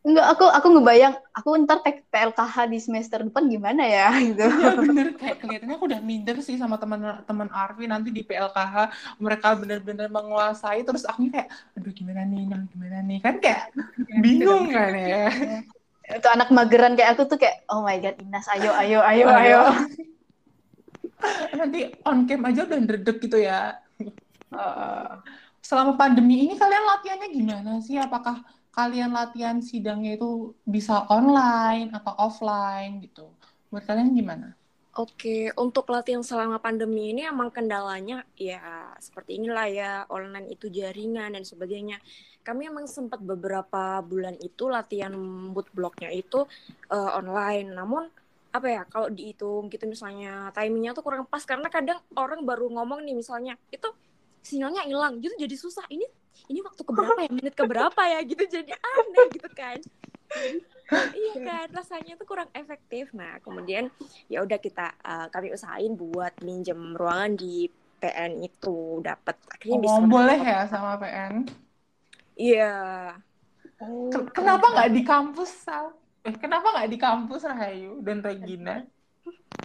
[0.08, 4.48] Enggak, aku aku ngebayang aku ntar PLKH di semester depan gimana ya gitu.
[4.48, 8.76] Iya bener, kayak kelihatannya aku udah minder sih sama teman-teman Arvi nanti di PLKH
[9.20, 13.76] mereka bener-bener menguasai terus aku kayak aduh gimana nih, nah, gimana nih kan kayak
[14.08, 15.28] iya, bingung kan ya.
[16.08, 19.62] Itu anak mageran kayak aku tuh kayak oh my god Inas ayo ayo ayo ayo.
[21.52, 23.76] nanti on cam aja udah ndredeg gitu ya
[24.48, 25.20] Uh,
[25.60, 28.00] selama pandemi ini kalian latihannya gimana sih?
[28.00, 28.40] Apakah
[28.78, 33.26] kalian latihan sidangnya itu bisa online atau offline gitu?
[33.74, 34.54] Buat kalian gimana?
[34.98, 41.38] Oke, untuk latihan selama pandemi ini emang kendalanya ya seperti inilah ya, online itu jaringan
[41.38, 42.02] dan sebagainya.
[42.42, 45.14] Kami emang sempat beberapa bulan itu latihan
[45.54, 46.46] boot blocknya itu
[46.90, 47.70] uh, online.
[47.78, 48.10] Namun
[48.58, 53.06] apa ya kalau dihitung gitu misalnya timingnya tuh kurang pas karena kadang orang baru ngomong
[53.06, 53.86] nih misalnya itu
[54.42, 56.08] sinyalnya hilang gitu jadi susah ini
[56.48, 57.30] ini waktu keberapa ya?
[57.34, 58.20] Menit keberapa ya?
[58.24, 59.78] Gitu jadi aneh gitu kan.
[60.88, 63.12] Iya kan rasanya itu kurang efektif.
[63.12, 63.92] Nah kemudian
[64.32, 67.68] ya udah kita uh, kami usahain buat minjem ruangan di
[68.00, 69.02] PN itu.
[69.04, 71.48] Dapat akhirnya oh, bisa boleh ya sama PN
[72.38, 72.74] iya.
[73.78, 75.94] Oh, kenapa nggak di kampus Sal?
[76.26, 78.86] Eh kenapa nggak di kampus Rahayu dan Regina?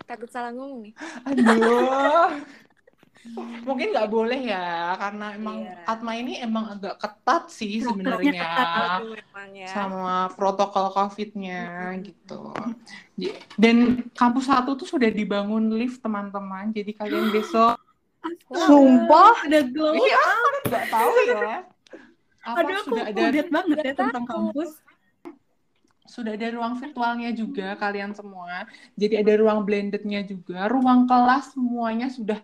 [0.04, 0.94] Takut salah ngomong nih.
[1.28, 2.28] Aduh
[3.62, 5.86] mungkin nggak boleh ya karena emang yeah.
[5.86, 8.34] Atma ini emang agak ketat sih sebenarnya
[9.54, 9.68] ya.
[9.70, 12.50] sama protokol COVID-nya gitu.
[13.54, 17.78] Dan kampus satu tuh sudah dibangun lift teman-teman, jadi kalian besok
[18.54, 19.98] Sumpah, ada glow.
[19.98, 20.26] Iya,
[20.70, 21.66] nggak tahu ya.
[22.42, 24.70] Apa Aduh, aku sudah ada banget ya tentang kampus
[26.14, 28.68] sudah ada ruang virtualnya juga kalian semua.
[29.00, 30.68] Jadi ada ruang blendednya juga.
[30.74, 32.38] Ruang kelas semuanya sudah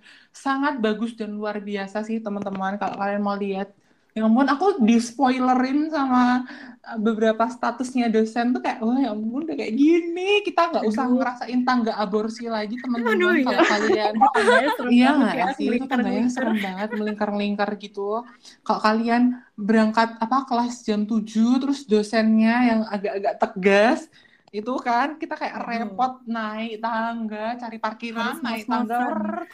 [0.44, 2.72] sangat bagus dan luar biasa sih teman-teman.
[2.80, 3.68] Kalau kalian mau lihat
[4.16, 6.42] ya ampun aku di spoilerin sama
[6.82, 10.42] uh, beberapa statusnya dosen tuh kayak oh ya ampun udah kayak gini.
[10.42, 13.68] Kita nggak usah ngerasain tangga aborsi lagi teman-teman kalau iya.
[13.68, 14.14] kalian
[14.96, 15.68] iya nggak ya, sih?
[15.76, 18.24] Itu tangganya serem banget melingkar-lingkar gitu.
[18.64, 21.24] Kalau kalian berangkat apa kelas jam 7
[21.62, 24.00] terus dosennya yang agak-agak tegas
[24.48, 29.44] itu kan kita kayak repot naik tangga cari parkiran naik tangga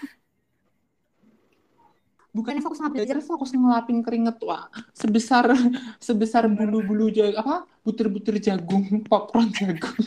[2.35, 5.55] bukannya fokus sama belajar fokus ngelapin keringet wah sebesar
[6.03, 9.95] sebesar bulu-bulu jagung apa butir-butir jagung popcorn jagung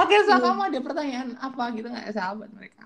[0.00, 0.44] oke so hmm.
[0.44, 2.84] kamu ada pertanyaan apa gitu nggak sahabat mereka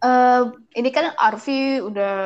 [0.00, 2.16] Uh, ini kan Arfi udah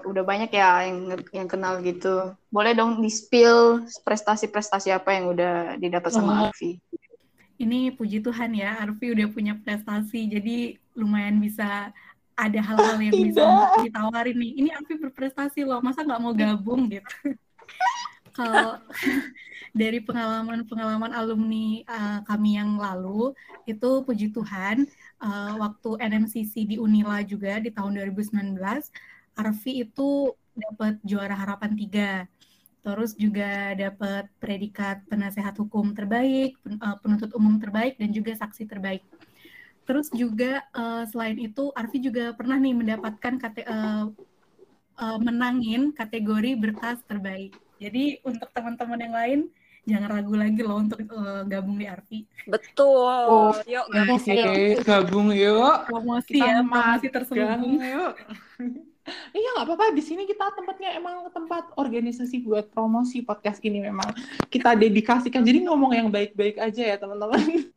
[0.00, 2.32] udah banyak ya yang yang kenal gitu.
[2.48, 6.42] Boleh dong di spill prestasi-prestasi apa yang udah didapat sama oh.
[6.48, 6.80] Arfi?
[7.60, 11.92] Ini puji Tuhan ya, Arfi udah punya prestasi, jadi lumayan bisa
[12.38, 13.44] ada hal-hal yang bisa
[13.82, 14.52] ditawarin nih.
[14.62, 17.34] Ini Afi berprestasi loh, masa nggak mau gabung gitu?
[18.38, 18.78] Kalau
[19.80, 23.34] dari pengalaman-pengalaman alumni uh, kami yang lalu,
[23.66, 24.86] itu puji Tuhan,
[25.18, 28.54] uh, waktu NMCC di Unila juga di tahun 2019,
[29.34, 32.12] Arfi itu dapat juara harapan tiga.
[32.78, 39.02] Terus juga dapat predikat penasehat hukum terbaik, eh, penuntut umum terbaik, dan juga saksi terbaik
[39.88, 44.12] Terus juga uh, selain itu Arfi juga pernah nih mendapatkan kate uh,
[45.00, 47.56] uh, menangin kategori berkas terbaik.
[47.80, 49.40] Jadi untuk teman-teman yang lain
[49.88, 52.28] jangan ragu lagi loh untuk uh, gabung di Arfi.
[52.44, 53.24] Betul.
[53.32, 54.84] Oh, yuk gabung yuk.
[54.84, 55.76] Gabung yuk.
[55.88, 57.80] Promosi kita ya, promosi terselubung.
[57.80, 58.12] Yuk.
[59.32, 64.12] Iya nggak apa-apa di sini kita tempatnya emang tempat organisasi buat promosi podcast ini memang
[64.52, 67.72] kita dedikasikan jadi ngomong yang baik-baik aja ya teman-teman.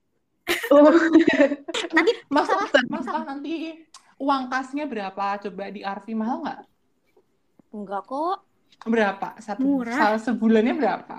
[1.96, 3.82] Nanti masalah masalah nanti
[4.22, 5.42] uang kasnya berapa?
[5.48, 6.62] Coba di Arfi mahal nggak?
[7.74, 8.38] Enggak kok.
[8.86, 9.38] Berapa?
[9.38, 10.18] Satu Murah.
[10.18, 11.18] sebulannya berapa?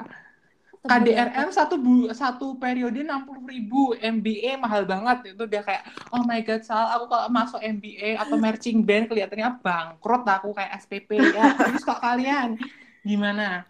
[0.83, 6.27] KDRM satu bu, satu periode enam puluh ribu, MBA mahal banget itu udah kayak oh
[6.27, 11.23] my god Sal, aku kalau masuk MBA atau marching band kelihatannya bangkrut aku kayak SPP
[11.23, 11.55] ya.
[11.55, 12.59] Terus kok kalian
[13.07, 13.63] gimana?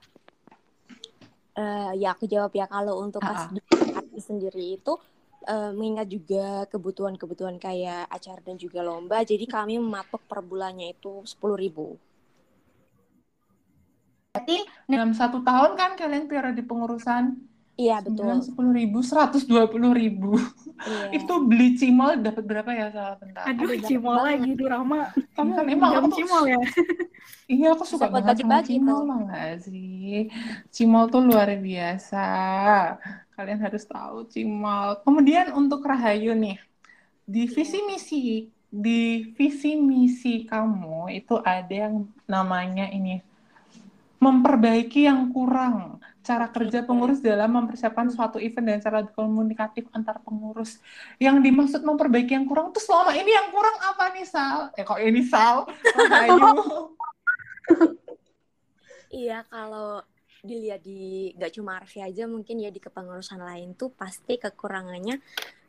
[1.52, 4.16] Uh, ya aku jawab ya kalau untuk uh -uh.
[4.16, 4.96] sendiri itu
[5.46, 11.22] uh, mengingat juga kebutuhan-kebutuhan kayak acara dan juga lomba, jadi kami mematok per bulannya itu
[11.26, 11.98] sepuluh ribu.
[14.32, 17.36] Berarti dalam satu tahun kan kalian periode pengurusan
[17.72, 18.36] Iya betul.
[18.44, 20.36] Sepuluh ribu, seratus dua puluh ribu.
[20.84, 21.08] Iya.
[21.18, 23.48] itu beli cimol dapat berapa ya salah bentar?
[23.48, 25.08] Aduh, Aduh cimol lagi tuh Rama.
[25.32, 26.60] Kamu kan emang aku cimol ya?
[27.52, 30.28] iya aku suka banget sama cimol nggak sih?
[30.68, 32.26] Cimol tuh luar biasa.
[33.32, 35.00] Kalian harus tahu cimol.
[35.02, 36.60] Kemudian untuk Rahayu nih,
[37.24, 43.20] di visi misi di visi misi kamu itu ada yang namanya ini
[44.16, 50.78] memperbaiki yang kurang cara kerja pengurus dalam mempersiapkan suatu event dan cara komunikatif antar pengurus.
[51.18, 54.70] Yang dimaksud memperbaiki yang kurang itu selama ini yang kurang apa nih Sal?
[54.78, 55.66] Eh kok ini Sal?
[59.12, 60.00] Iya kalau
[60.42, 65.22] dilihat di nggak cuma Arfi aja mungkin ya di kepengurusan lain tuh pasti kekurangannya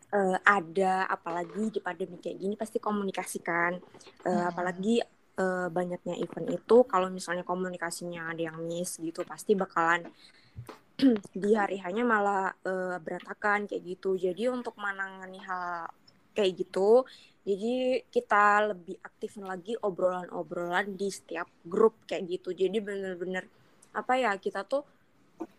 [0.09, 3.77] uh, ada apalagi di pandemi kayak gini pasti komunikasikan
[4.25, 4.49] uh, hmm.
[4.49, 4.97] apalagi
[5.37, 10.09] uh, banyaknya event itu kalau misalnya komunikasinya ada yang miss gitu pasti bakalan
[11.41, 14.13] di hari hanya malah uh, berantakan kayak gitu.
[14.13, 15.89] Jadi untuk menangani hal
[16.37, 17.05] kayak gitu
[17.43, 22.55] jadi kita lebih aktifin lagi obrolan-obrolan di setiap grup kayak gitu.
[22.55, 23.43] Jadi bener-bener
[23.93, 24.83] apa ya kita tuh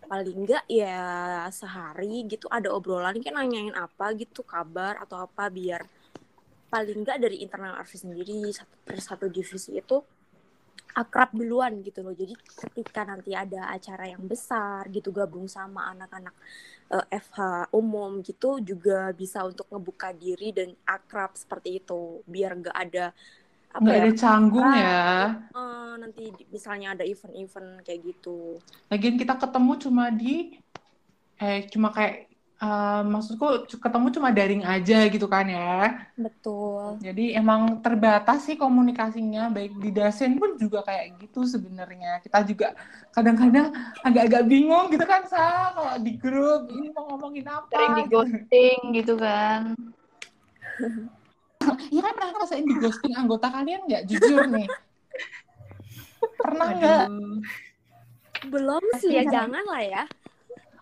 [0.05, 1.01] paling enggak ya
[1.49, 5.83] sehari gitu ada obrolan kan nanyain apa gitu kabar atau apa biar
[6.69, 10.03] paling enggak dari internal Arfi sendiri satu per satu divisi itu
[10.95, 12.15] akrab duluan gitu loh.
[12.15, 16.35] Jadi ketika nanti ada acara yang besar gitu gabung sama anak-anak
[16.95, 22.55] uh, eh, FH umum gitu juga bisa untuk ngebuka diri dan akrab seperti itu biar
[22.63, 23.11] nggak ada
[23.81, 25.05] nggak ya, ada canggung ya
[25.55, 28.59] uh, nanti misalnya ada event-event kayak gitu
[28.91, 30.59] lagian kita ketemu cuma di
[31.43, 32.31] eh cuma kayak
[32.65, 36.07] uh, maksudku ketemu cuma daring aja gitu kan ya.
[36.15, 36.99] Betul.
[37.03, 42.21] Jadi emang terbatas sih komunikasinya baik di dasen pun juga kayak gitu sebenarnya.
[42.23, 42.73] Kita juga
[43.13, 43.73] kadang-kadang
[44.05, 47.73] agak-agak bingung gitu kan sa kalau di grup ini mau ngomongin apa.
[47.73, 49.75] Sering di ghosting gitu kan.
[51.91, 54.03] Iya kan pernah ngerasain di ghosting anggota kalian nggak?
[54.09, 54.69] Jujur nih?
[56.41, 57.07] Pernah nggak?
[58.49, 60.03] Belum sih ya, jangan lah ya.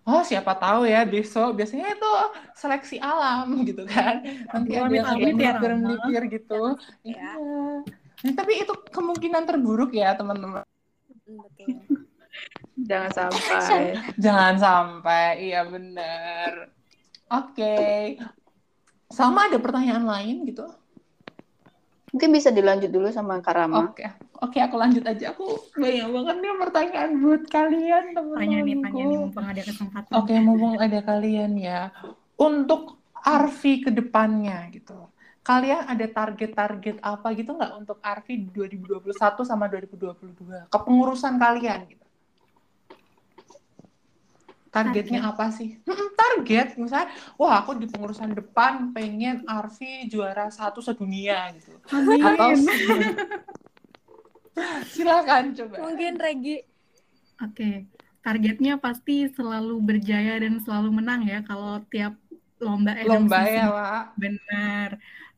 [0.03, 1.55] Oh siapa tahu ya besok.
[1.55, 2.13] Biasanya itu
[2.59, 4.23] seleksi alam gitu kan.
[4.51, 6.63] Nanti ada yang melipir melipir gitu.
[7.07, 7.39] Ya.
[8.23, 10.67] Nah, tapi itu kemungkinan terburuk ya teman-teman.
[12.89, 13.95] Jangan sampai.
[14.19, 15.27] Jangan sampai.
[15.51, 16.73] Iya benar
[17.33, 17.57] oke.
[17.57, 18.21] okay.
[19.13, 20.65] Sama ada pertanyaan lain gitu
[22.13, 23.89] Mungkin bisa dilanjut dulu sama Karama.
[23.89, 24.09] Oke, okay.
[24.37, 25.33] oke okay, aku lanjut aja.
[25.33, 28.37] Aku banyak banget nih pertanyaan buat kalian teman-teman.
[28.37, 30.13] Tanya nih, tanya nih mumpung ada kesempatan.
[30.13, 31.89] Oke, okay, mumpung ada kalian ya.
[32.37, 35.09] Untuk Arfi ke depannya gitu.
[35.41, 39.09] Kalian ada target-target apa gitu nggak untuk Arfi 2021
[39.49, 40.69] sama 2022?
[40.69, 42.05] Kepengurusan kalian gitu
[44.73, 45.37] targetnya target.
[45.37, 45.71] apa sih?
[46.17, 51.77] target, misalnya, wah aku di pengurusan depan pengen Arfi juara satu sedunia gitu.
[51.93, 52.25] Amin.
[52.25, 52.57] Atau
[54.93, 55.77] silakan coba.
[55.85, 56.65] Mungkin Regi.
[57.43, 57.77] Oke, okay.
[58.25, 62.17] targetnya pasti selalu berjaya dan selalu menang ya kalau tiap
[62.63, 64.05] lomba Lomba ya, Pak.
[64.17, 64.89] Benar.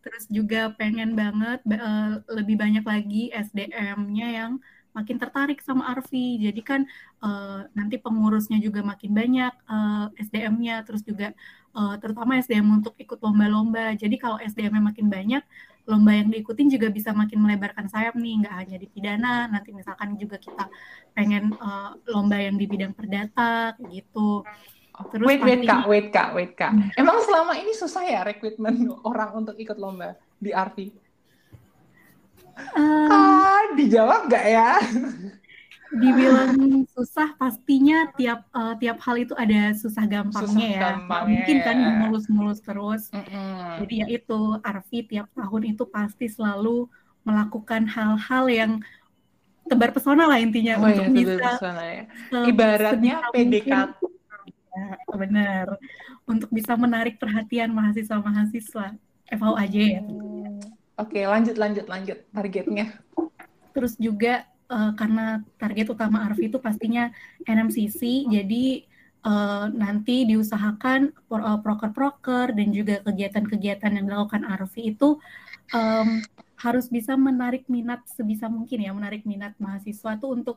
[0.04, 4.52] Terus juga pengen banget uh, lebih banyak lagi SDM-nya yang
[4.94, 6.38] makin tertarik sama Arfi.
[6.38, 6.86] Jadi kan
[7.20, 11.34] uh, nanti pengurusnya juga makin banyak uh, eh, SDM-nya, terus juga
[11.74, 13.98] uh, terutama SDM untuk ikut lomba-lomba.
[13.98, 15.42] Jadi kalau SDM-nya makin banyak,
[15.84, 19.50] lomba yang diikutin juga bisa makin melebarkan sayap nih, nggak hanya di pidana.
[19.50, 20.70] Nanti misalkan juga kita
[21.12, 24.46] pengen uh, lomba yang di bidang perdata, gitu.
[25.10, 26.70] Terus wait, wait kak, wait kak, wait kak.
[26.94, 31.03] Emang selama ini susah ya rekrutmen orang untuk ikut lomba di Arfi?
[32.74, 34.70] Um, ah, dijawab nggak ya?
[35.94, 36.54] Dibilang
[36.94, 40.80] susah, pastinya tiap uh, tiap hal itu ada susah gampangnya susah ya.
[40.94, 41.30] Gampangnya.
[41.30, 41.90] Mungkin kan ya.
[42.02, 43.02] mulus-mulus terus.
[43.10, 43.70] Mm -hmm.
[43.84, 46.86] Jadi ya itu, Arfi tiap tahun itu pasti selalu
[47.24, 48.72] melakukan hal-hal yang
[49.64, 52.04] tebar pesona lah intinya oh, untuk iya, bisa pesona, ya.
[52.44, 53.96] ibaratnya PDKT
[54.76, 54.86] ya,
[55.16, 55.66] benar
[56.28, 60.00] untuk bisa menarik perhatian mahasiswa-mahasiswa FAU aja ya.
[60.04, 60.43] Hmm.
[60.94, 62.94] Oke, lanjut lanjut lanjut targetnya.
[63.74, 67.10] Terus juga uh, karena target utama Arfi itu pastinya
[67.42, 68.86] NMCC, jadi
[69.26, 75.18] uh, nanti diusahakan eh, proker-proker dan juga kegiatan-kegiatan yang dilakukan Arfi itu
[75.74, 76.22] um,
[76.62, 80.56] harus bisa menarik minat sebisa mungkin ya, menarik minat mahasiswa tuh untuk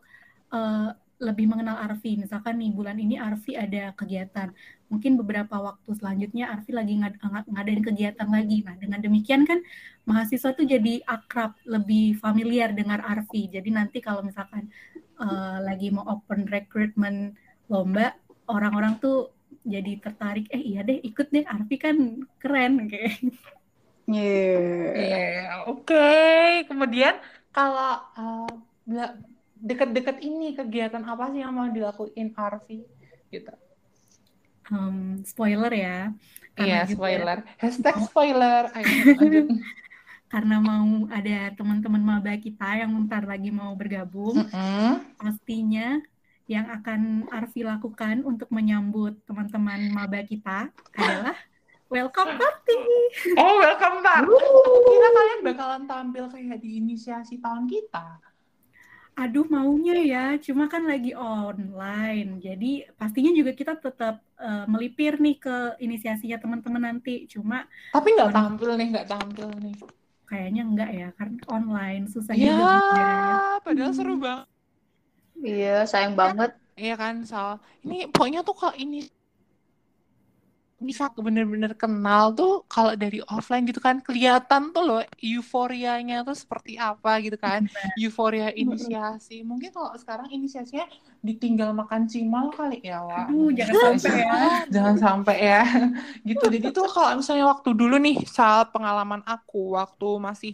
[1.17, 2.13] lebih mengenal Arfi.
[2.17, 4.53] Misalkan nih bulan ini Arfi ada kegiatan,
[4.87, 7.17] mungkin beberapa waktu selanjutnya Arfi lagi ngad
[7.49, 8.61] ngadain kegiatan lagi.
[8.61, 9.59] Nah dengan demikian kan
[10.05, 13.49] mahasiswa tuh jadi akrab, lebih familiar dengan Arfi.
[13.49, 14.69] Jadi nanti kalau misalkan
[15.17, 17.33] uh, lagi mau open recruitment
[17.67, 18.13] lomba,
[18.45, 19.33] orang-orang tuh
[19.65, 20.45] jadi tertarik.
[20.53, 21.97] Eh iya deh ikut deh Arfi kan
[22.37, 23.25] keren kayak.
[24.07, 24.93] Yeah.
[24.95, 25.67] yeah.
[25.67, 25.91] Oke.
[25.91, 26.69] Okay.
[26.69, 27.19] Kemudian
[27.51, 28.47] kalau uh,
[29.61, 32.85] deket-deket ini kegiatan apa sih yang mau dilakuin Arfi
[33.33, 33.53] gitu?
[34.67, 36.11] Um, spoiler ya.
[36.57, 37.45] Iya spoiler.
[37.61, 38.67] Hashtag spoiler.
[38.75, 39.15] Ayo,
[40.33, 44.91] karena mau ada teman-teman maba kita yang bentar lagi mau bergabung, mm -hmm.
[45.15, 46.03] pastinya
[46.47, 51.35] yang akan Arfi lakukan untuk menyambut teman-teman maba kita adalah
[51.87, 52.79] welcome party.
[53.39, 54.35] Oh, welcome party.
[54.83, 58.26] Kira kalian bakalan tampil kayak di inisiasi tahun kita
[59.17, 62.29] aduh maunya ya, cuma kan lagi online.
[62.45, 65.55] Jadi pastinya juga kita tetap uh, melipir nih ke
[65.85, 67.25] inisiasinya teman-teman nanti.
[67.33, 69.75] Cuma tapi nggak tampil nih, nggak tampil nih.
[70.29, 73.11] kayaknya enggak ya karena online susah ya juga ya.
[73.65, 74.47] padahal seru banget
[75.37, 76.51] Iya, sayang banget.
[76.77, 78.97] Iya kan Sal ini pokoknya tuh kalau ini
[80.77, 86.77] bisa bener-bener kenal tuh kalau dari offline gitu kan kelihatan tuh loh euforianya tuh seperti
[86.77, 87.65] apa gitu kan.
[87.97, 89.41] Euforia inisiasi.
[89.41, 90.85] Mungkin kalau sekarang inisiasinya
[91.25, 93.25] ditinggal makan cimal kali ya Wak.
[93.25, 94.33] Aduh, jangan sampai ya.
[94.73, 95.63] jangan sampai ya.
[96.29, 96.45] Gitu.
[96.45, 100.53] Jadi tuh kalau misalnya waktu dulu nih Sal pengalaman aku waktu masih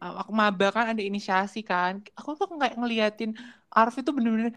[0.00, 3.34] uh, aku maba kan ada inisiasi kan aku tuh kayak ngeliatin
[3.68, 4.56] Arfi tuh bener-bener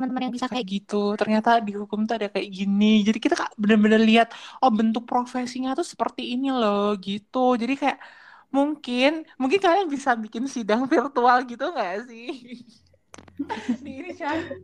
[0.00, 1.12] teman-teman yang bisa kayak gitu.
[1.20, 3.04] ternyata di hukum tuh ada kayak gini.
[3.04, 4.32] Jadi kita kak bener-bener lihat
[4.64, 7.60] oh bentuk profesinya tuh seperti ini loh gitu.
[7.60, 8.00] Jadi kayak
[8.48, 12.32] mungkin mungkin kalian bisa bikin sidang virtual gitu nggak sih?
[13.84, 14.56] Di inisiasi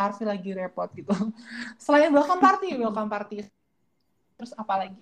[0.00, 1.12] Arfi lagi repot gitu.
[1.84, 3.44] Selain welcome party welcome party.
[4.40, 4.96] Terus apa lagi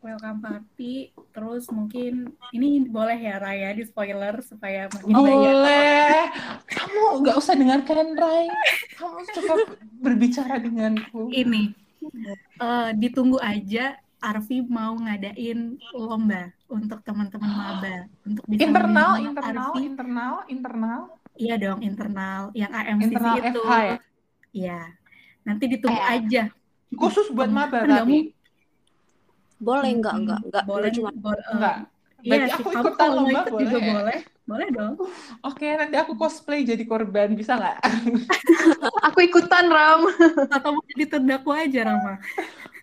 [0.00, 0.94] welcome party
[1.28, 2.12] terus mungkin
[2.50, 5.26] ini boleh ya Raya di spoiler supaya makin banyak.
[5.26, 6.20] Boleh.
[6.66, 8.46] Kamu nggak usah dengarkan Ray
[8.94, 9.58] kamu cukup
[9.98, 11.28] berbicara denganku.
[11.28, 11.74] Ini
[12.56, 15.58] eh, ditunggu aja Arfi mau ngadain
[15.92, 17.96] lomba untuk teman-teman maba.
[18.22, 19.80] Untuk bisa internal internal Arfi.
[19.84, 21.00] internal internal.
[21.34, 22.40] Iya dong internal.
[22.52, 23.60] Yang AMCC internal itu.
[23.60, 23.96] FH ya?
[24.48, 24.80] Iya.
[25.40, 26.42] nanti ditunggu Eh, aja.
[26.90, 28.32] khusus buat Kan maba tapi
[29.66, 31.74] Boleh enggak Hmm, enggak enggak boleh cuma bo- eh, enggak
[32.26, 33.88] Iya aku kamu ikutan kalau mau lomba ikut juga boleh?
[33.90, 34.18] boleh.
[34.48, 34.94] Boleh dong.
[35.46, 37.76] oke nanti aku cosplay jadi korban bisa nggak
[39.06, 40.00] Aku ikutan, Ram.
[40.54, 42.12] Atau mau jadi terdakwa aja, Rama.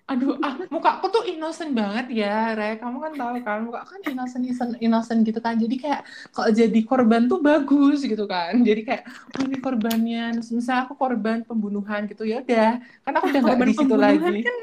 [0.05, 3.91] aduh ah muka aku tuh innocent banget ya Re kamu kan tahu kan muka aku
[3.97, 8.53] kan innocent innocent, innocent gitu kan jadi kayak kalau jadi korban tuh bagus gitu kan
[8.61, 9.03] jadi kayak
[9.33, 13.67] oh ini korbannya misalnya aku korban pembunuhan gitu ya udah kan aku udah nggak Korban
[13.69, 14.55] di situ lagi kan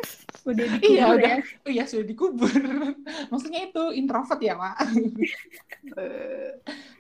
[0.43, 1.37] udah Iya dikubur udah, ya.
[1.63, 2.51] oh iya sudah dikubur.
[3.33, 4.75] Maksudnya itu introvert ya pak.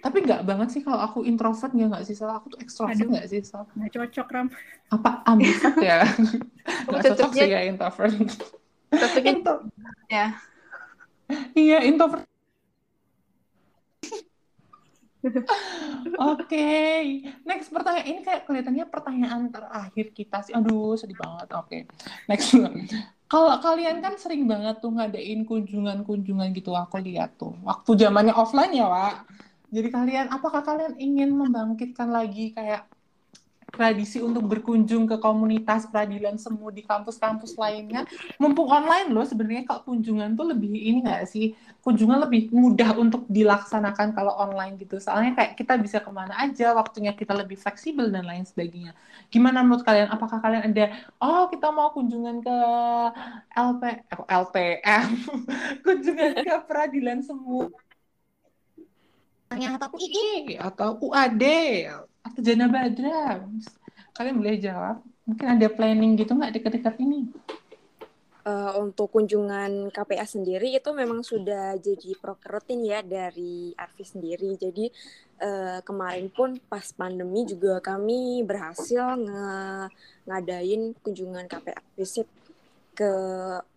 [0.04, 3.26] Tapi nggak banget sih kalau aku introvert nggak nggak sih salah aku tuh ekstrovert nggak
[3.26, 3.66] sih salah.
[3.74, 4.46] Nggak cocok, Ram.
[4.90, 6.06] Apa ambivert ya?
[6.86, 8.14] Nggak cocok sih ya introvert.
[8.92, 9.64] Cocoknya Intro-
[10.06, 10.26] ya.
[11.56, 12.26] Iya introvert.
[16.18, 16.66] Oke,
[17.46, 20.50] next pertanyaan ini kayak kelihatannya pertanyaan terakhir kita sih.
[20.50, 21.46] Aduh, sedih banget.
[21.54, 21.86] Oke,
[22.26, 22.58] next.
[23.32, 27.56] Kalau kalian kan sering banget tuh ngadain kunjungan-kunjungan gitu, aku lihat tuh.
[27.64, 29.24] Waktu zamannya offline ya, Wak.
[29.72, 32.91] Jadi kalian, apakah kalian ingin membangkitkan lagi kayak
[33.72, 38.04] tradisi untuk berkunjung ke komunitas peradilan semu di kampus-kampus lainnya?
[38.36, 41.56] Mumpung online loh, sebenarnya kalau kunjungan tuh lebih ini nggak sih?
[41.82, 45.02] kunjungan lebih mudah untuk dilaksanakan kalau online gitu.
[45.02, 48.94] Soalnya kayak kita bisa ke mana aja, waktunya kita lebih fleksibel dan lain sebagainya.
[49.34, 50.06] Gimana menurut kalian?
[50.14, 52.56] Apakah kalian ada, oh kita mau kunjungan ke
[53.58, 55.08] LP, eh, LPM,
[55.84, 57.66] kunjungan ke peradilan semu,
[59.50, 61.44] atau UI, atau UAD,
[62.26, 63.42] atau Jana Badra?
[64.16, 64.96] Kalian boleh jawab.
[65.26, 67.18] Mungkin ada planning gitu nggak dekat-dekat ini?
[68.42, 74.58] Eh, untuk kunjungan KPS sendiri itu memang sudah jadi proker rutin ya dari Arfi sendiri.
[74.58, 74.90] Jadi
[75.46, 79.90] eh, kemarin pun pas pandemi juga kami berhasil nge-
[80.26, 82.28] ngadain kunjungan KPS visit
[82.98, 83.10] ke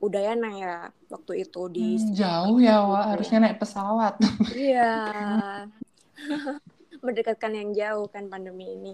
[0.06, 0.76] Udayana ya
[1.14, 3.04] waktu itu di Hmm, jauh ya, Wak.
[3.16, 4.14] Harusnya naik pesawat.
[4.50, 4.82] Iya.
[7.06, 8.94] Mendekatkan yang jauh kan pandemi ini.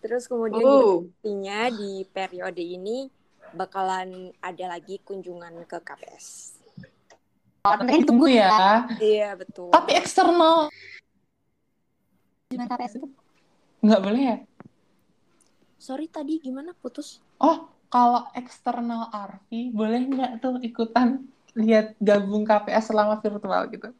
[0.00, 3.12] Terus kemudian Oh, Artinya di periode ini
[3.52, 6.56] bakalan ada lagi kunjungan ke KPS.
[7.60, 8.88] Tapi tunggu ya.
[8.96, 9.68] Iya betul.
[9.68, 10.72] Tapi eksternal
[13.80, 14.36] nggak boleh ya?
[15.80, 17.20] Sorry tadi gimana putus?
[17.40, 21.24] Oh, kalau eksternal Arfi boleh nggak tuh ikutan
[21.56, 23.90] lihat gabung KPS selama virtual gitu?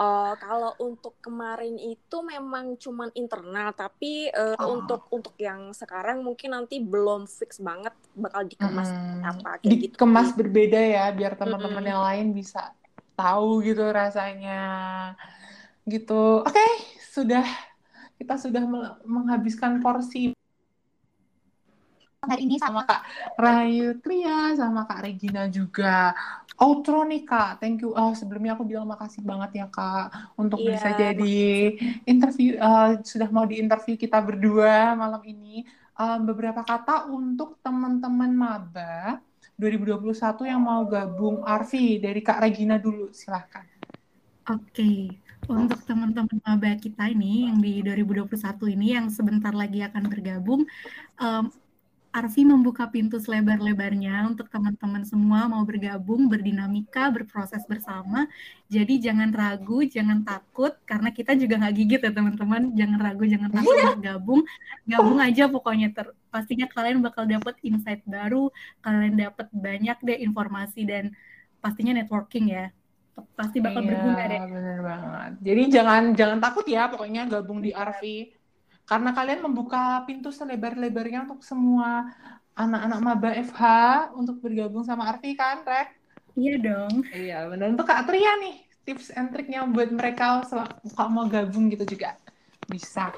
[0.00, 4.66] Eh, kalau untuk kemarin itu memang cuman internal, tapi eh, Oh.
[4.74, 10.00] untuk untuk yang sekarang mungkin nanti belum fix banget bakal dikemas Hmm, apa kayak gitu.
[10.00, 11.90] dikemas berbeda ya, biar teman-teman Mm-mm.
[11.90, 12.58] yang lain bisa
[13.16, 14.50] tahu gitu rasanya.
[15.88, 16.12] Gitu.
[16.46, 16.60] Oke,
[17.14, 17.44] sudah
[18.20, 18.62] kita sudah
[19.08, 20.32] menghabiskan porsi
[22.20, 23.02] hari ini sama Kak
[23.40, 26.12] Rayu Tria, sama Kak Regina juga.
[26.60, 27.96] Outro nih Kak, thank you.
[27.96, 31.40] Oh, sebelumnya aku bilang makasih banget ya Kak untuk Iya, bisa jadi
[32.04, 35.64] interview, eh, sudah mau diinterview kita berdua malam ini.
[35.96, 39.24] Eh, beberapa kata untuk teman-teman maba
[39.56, 43.64] 2021 yang mau gabung Arfi dari Kak Regina dulu, silahkan.
[44.44, 45.16] Oke,
[45.48, 50.68] untuk teman-teman maba kita ini yang di 2021 ini yang sebentar lagi akan bergabung,
[51.16, 51.48] em,
[52.10, 58.26] Arfi membuka pintu selebar-lebarnya untuk teman-teman semua mau bergabung, berdinamika, berproses bersama.
[58.66, 62.74] Jadi jangan ragu, jangan takut, karena kita juga nggak gigit ya teman-teman.
[62.74, 63.84] Jangan ragu, jangan takut Iya.
[63.94, 64.42] untuk gabung.
[64.90, 65.88] Gabung aja pokoknya.
[65.94, 68.50] Ter pastinya kalian bakal dapat insight baru,
[68.82, 71.14] kalian dapat banyak deh informasi dan
[71.62, 72.74] pastinya networking ya.
[73.38, 74.34] Pasti bakal berguna deh.
[74.34, 75.32] Iya, bener banget.
[75.46, 78.39] Jadi jangan jangan takut ya pokoknya gabung di Arfi.
[78.90, 82.10] Karena kalian membuka pintu selebar-lebarnya untuk semua
[82.58, 83.62] anak-anak maba FH
[84.18, 85.94] untuk bergabung sama Arfi kan, Rek?
[86.34, 87.06] Iya dong.
[87.14, 87.70] Iya, benar.
[87.70, 90.42] Untuk Kak Tria nih, tips and triknya buat mereka
[90.98, 92.18] kalau mau gabung gitu juga
[92.66, 93.14] bisa.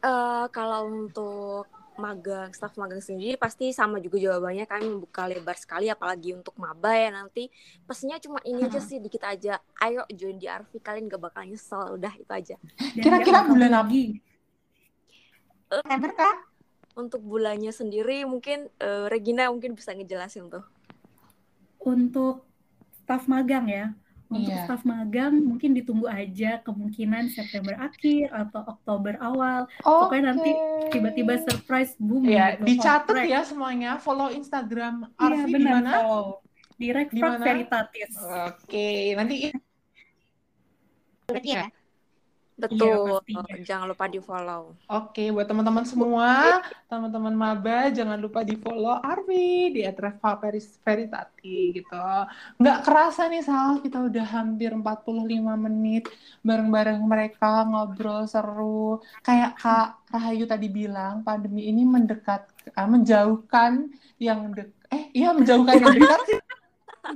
[0.00, 1.68] Eh, kalau untuk
[1.98, 6.94] magang, staf magang sendiri pasti sama juga jawabannya kami membuka lebar sekali apalagi untuk maba
[6.94, 7.50] ya nanti
[7.82, 11.98] pesannya cuma ini aja sih dikit aja ayo join di Arfi kalian gak bakal nyesel
[11.98, 12.54] udah itu aja
[12.94, 14.22] Kira-kira bulan rugi.
[15.70, 16.36] September kah?
[16.94, 20.64] untuk bulannya sendiri mungkin eh, Regina mungkin bisa ngejelasin tuh
[21.78, 22.42] Untuk
[22.98, 23.94] staf magang ya.
[24.28, 24.66] Untuk Iya.
[24.66, 29.64] staf magang mungkin ditunggu aja kemungkinan September akhir atau Oktober awal.
[29.80, 30.50] Pokoknya nanti.
[30.90, 32.66] Tiba-tiba surprise boom Ya, gitu.
[32.66, 33.30] dicatat Komplek.
[33.30, 33.90] ya semuanya.
[33.96, 35.72] Follow Instagram Iya Arfi di benar.
[35.80, 35.90] mana?
[35.94, 36.24] follow.
[36.74, 37.38] Di Di Rekfrak?
[37.40, 38.12] Veritatis.
[38.18, 39.52] Oke, nanti ya.
[42.58, 43.62] Betul pastinya.
[43.62, 46.58] jangan lupa di follow Oke, buat teman-teman semua,
[46.90, 50.34] teman-teman maba, jangan lupa di follow Arfi di @reva
[50.82, 52.08] Veritati gitu.
[52.58, 56.10] Nggak kerasa nih Sal, kita udah hampir 45 menit
[56.42, 58.98] bareng-bareng mereka ngobrol seru.
[59.22, 65.78] Kayak Kak Rahayu tadi bilang, pandemi ini mendekat, ah, menjauhkan yang dek, eh iya menjauhkan
[65.78, 66.40] yang dekat sih.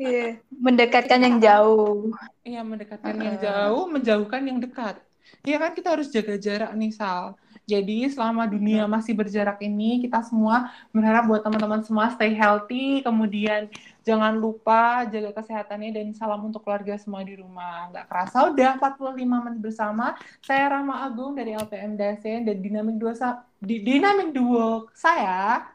[0.00, 2.16] Iya, mendekatkan yang jauh.
[2.46, 4.96] Iya, mendekatkan yang jauh, menjauhkan yang dekat.
[5.42, 7.34] Iya kan kita harus jaga jarak nih Sal.
[7.62, 13.70] Jadi selama dunia masih berjarak ini, kita semua berharap buat teman-teman semua stay healthy, kemudian
[14.02, 17.88] jangan lupa jaga kesehatannya dan salam untuk keluarga semua di rumah.
[17.94, 20.18] Nggak kerasa udah 45 menit bersama.
[20.42, 25.70] Saya Rama Agung dari LPM Dasen dan Dinamik Duo Sa- di Dinamik Duo saya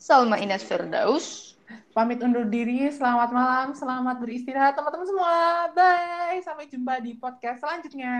[0.00, 1.45] Salma Ines Firdaus.
[1.94, 2.88] Pamit undur diri.
[2.92, 5.34] Selamat malam, selamat beristirahat teman-teman semua.
[5.72, 6.44] Bye.
[6.44, 8.14] Sampai jumpa di podcast selanjutnya.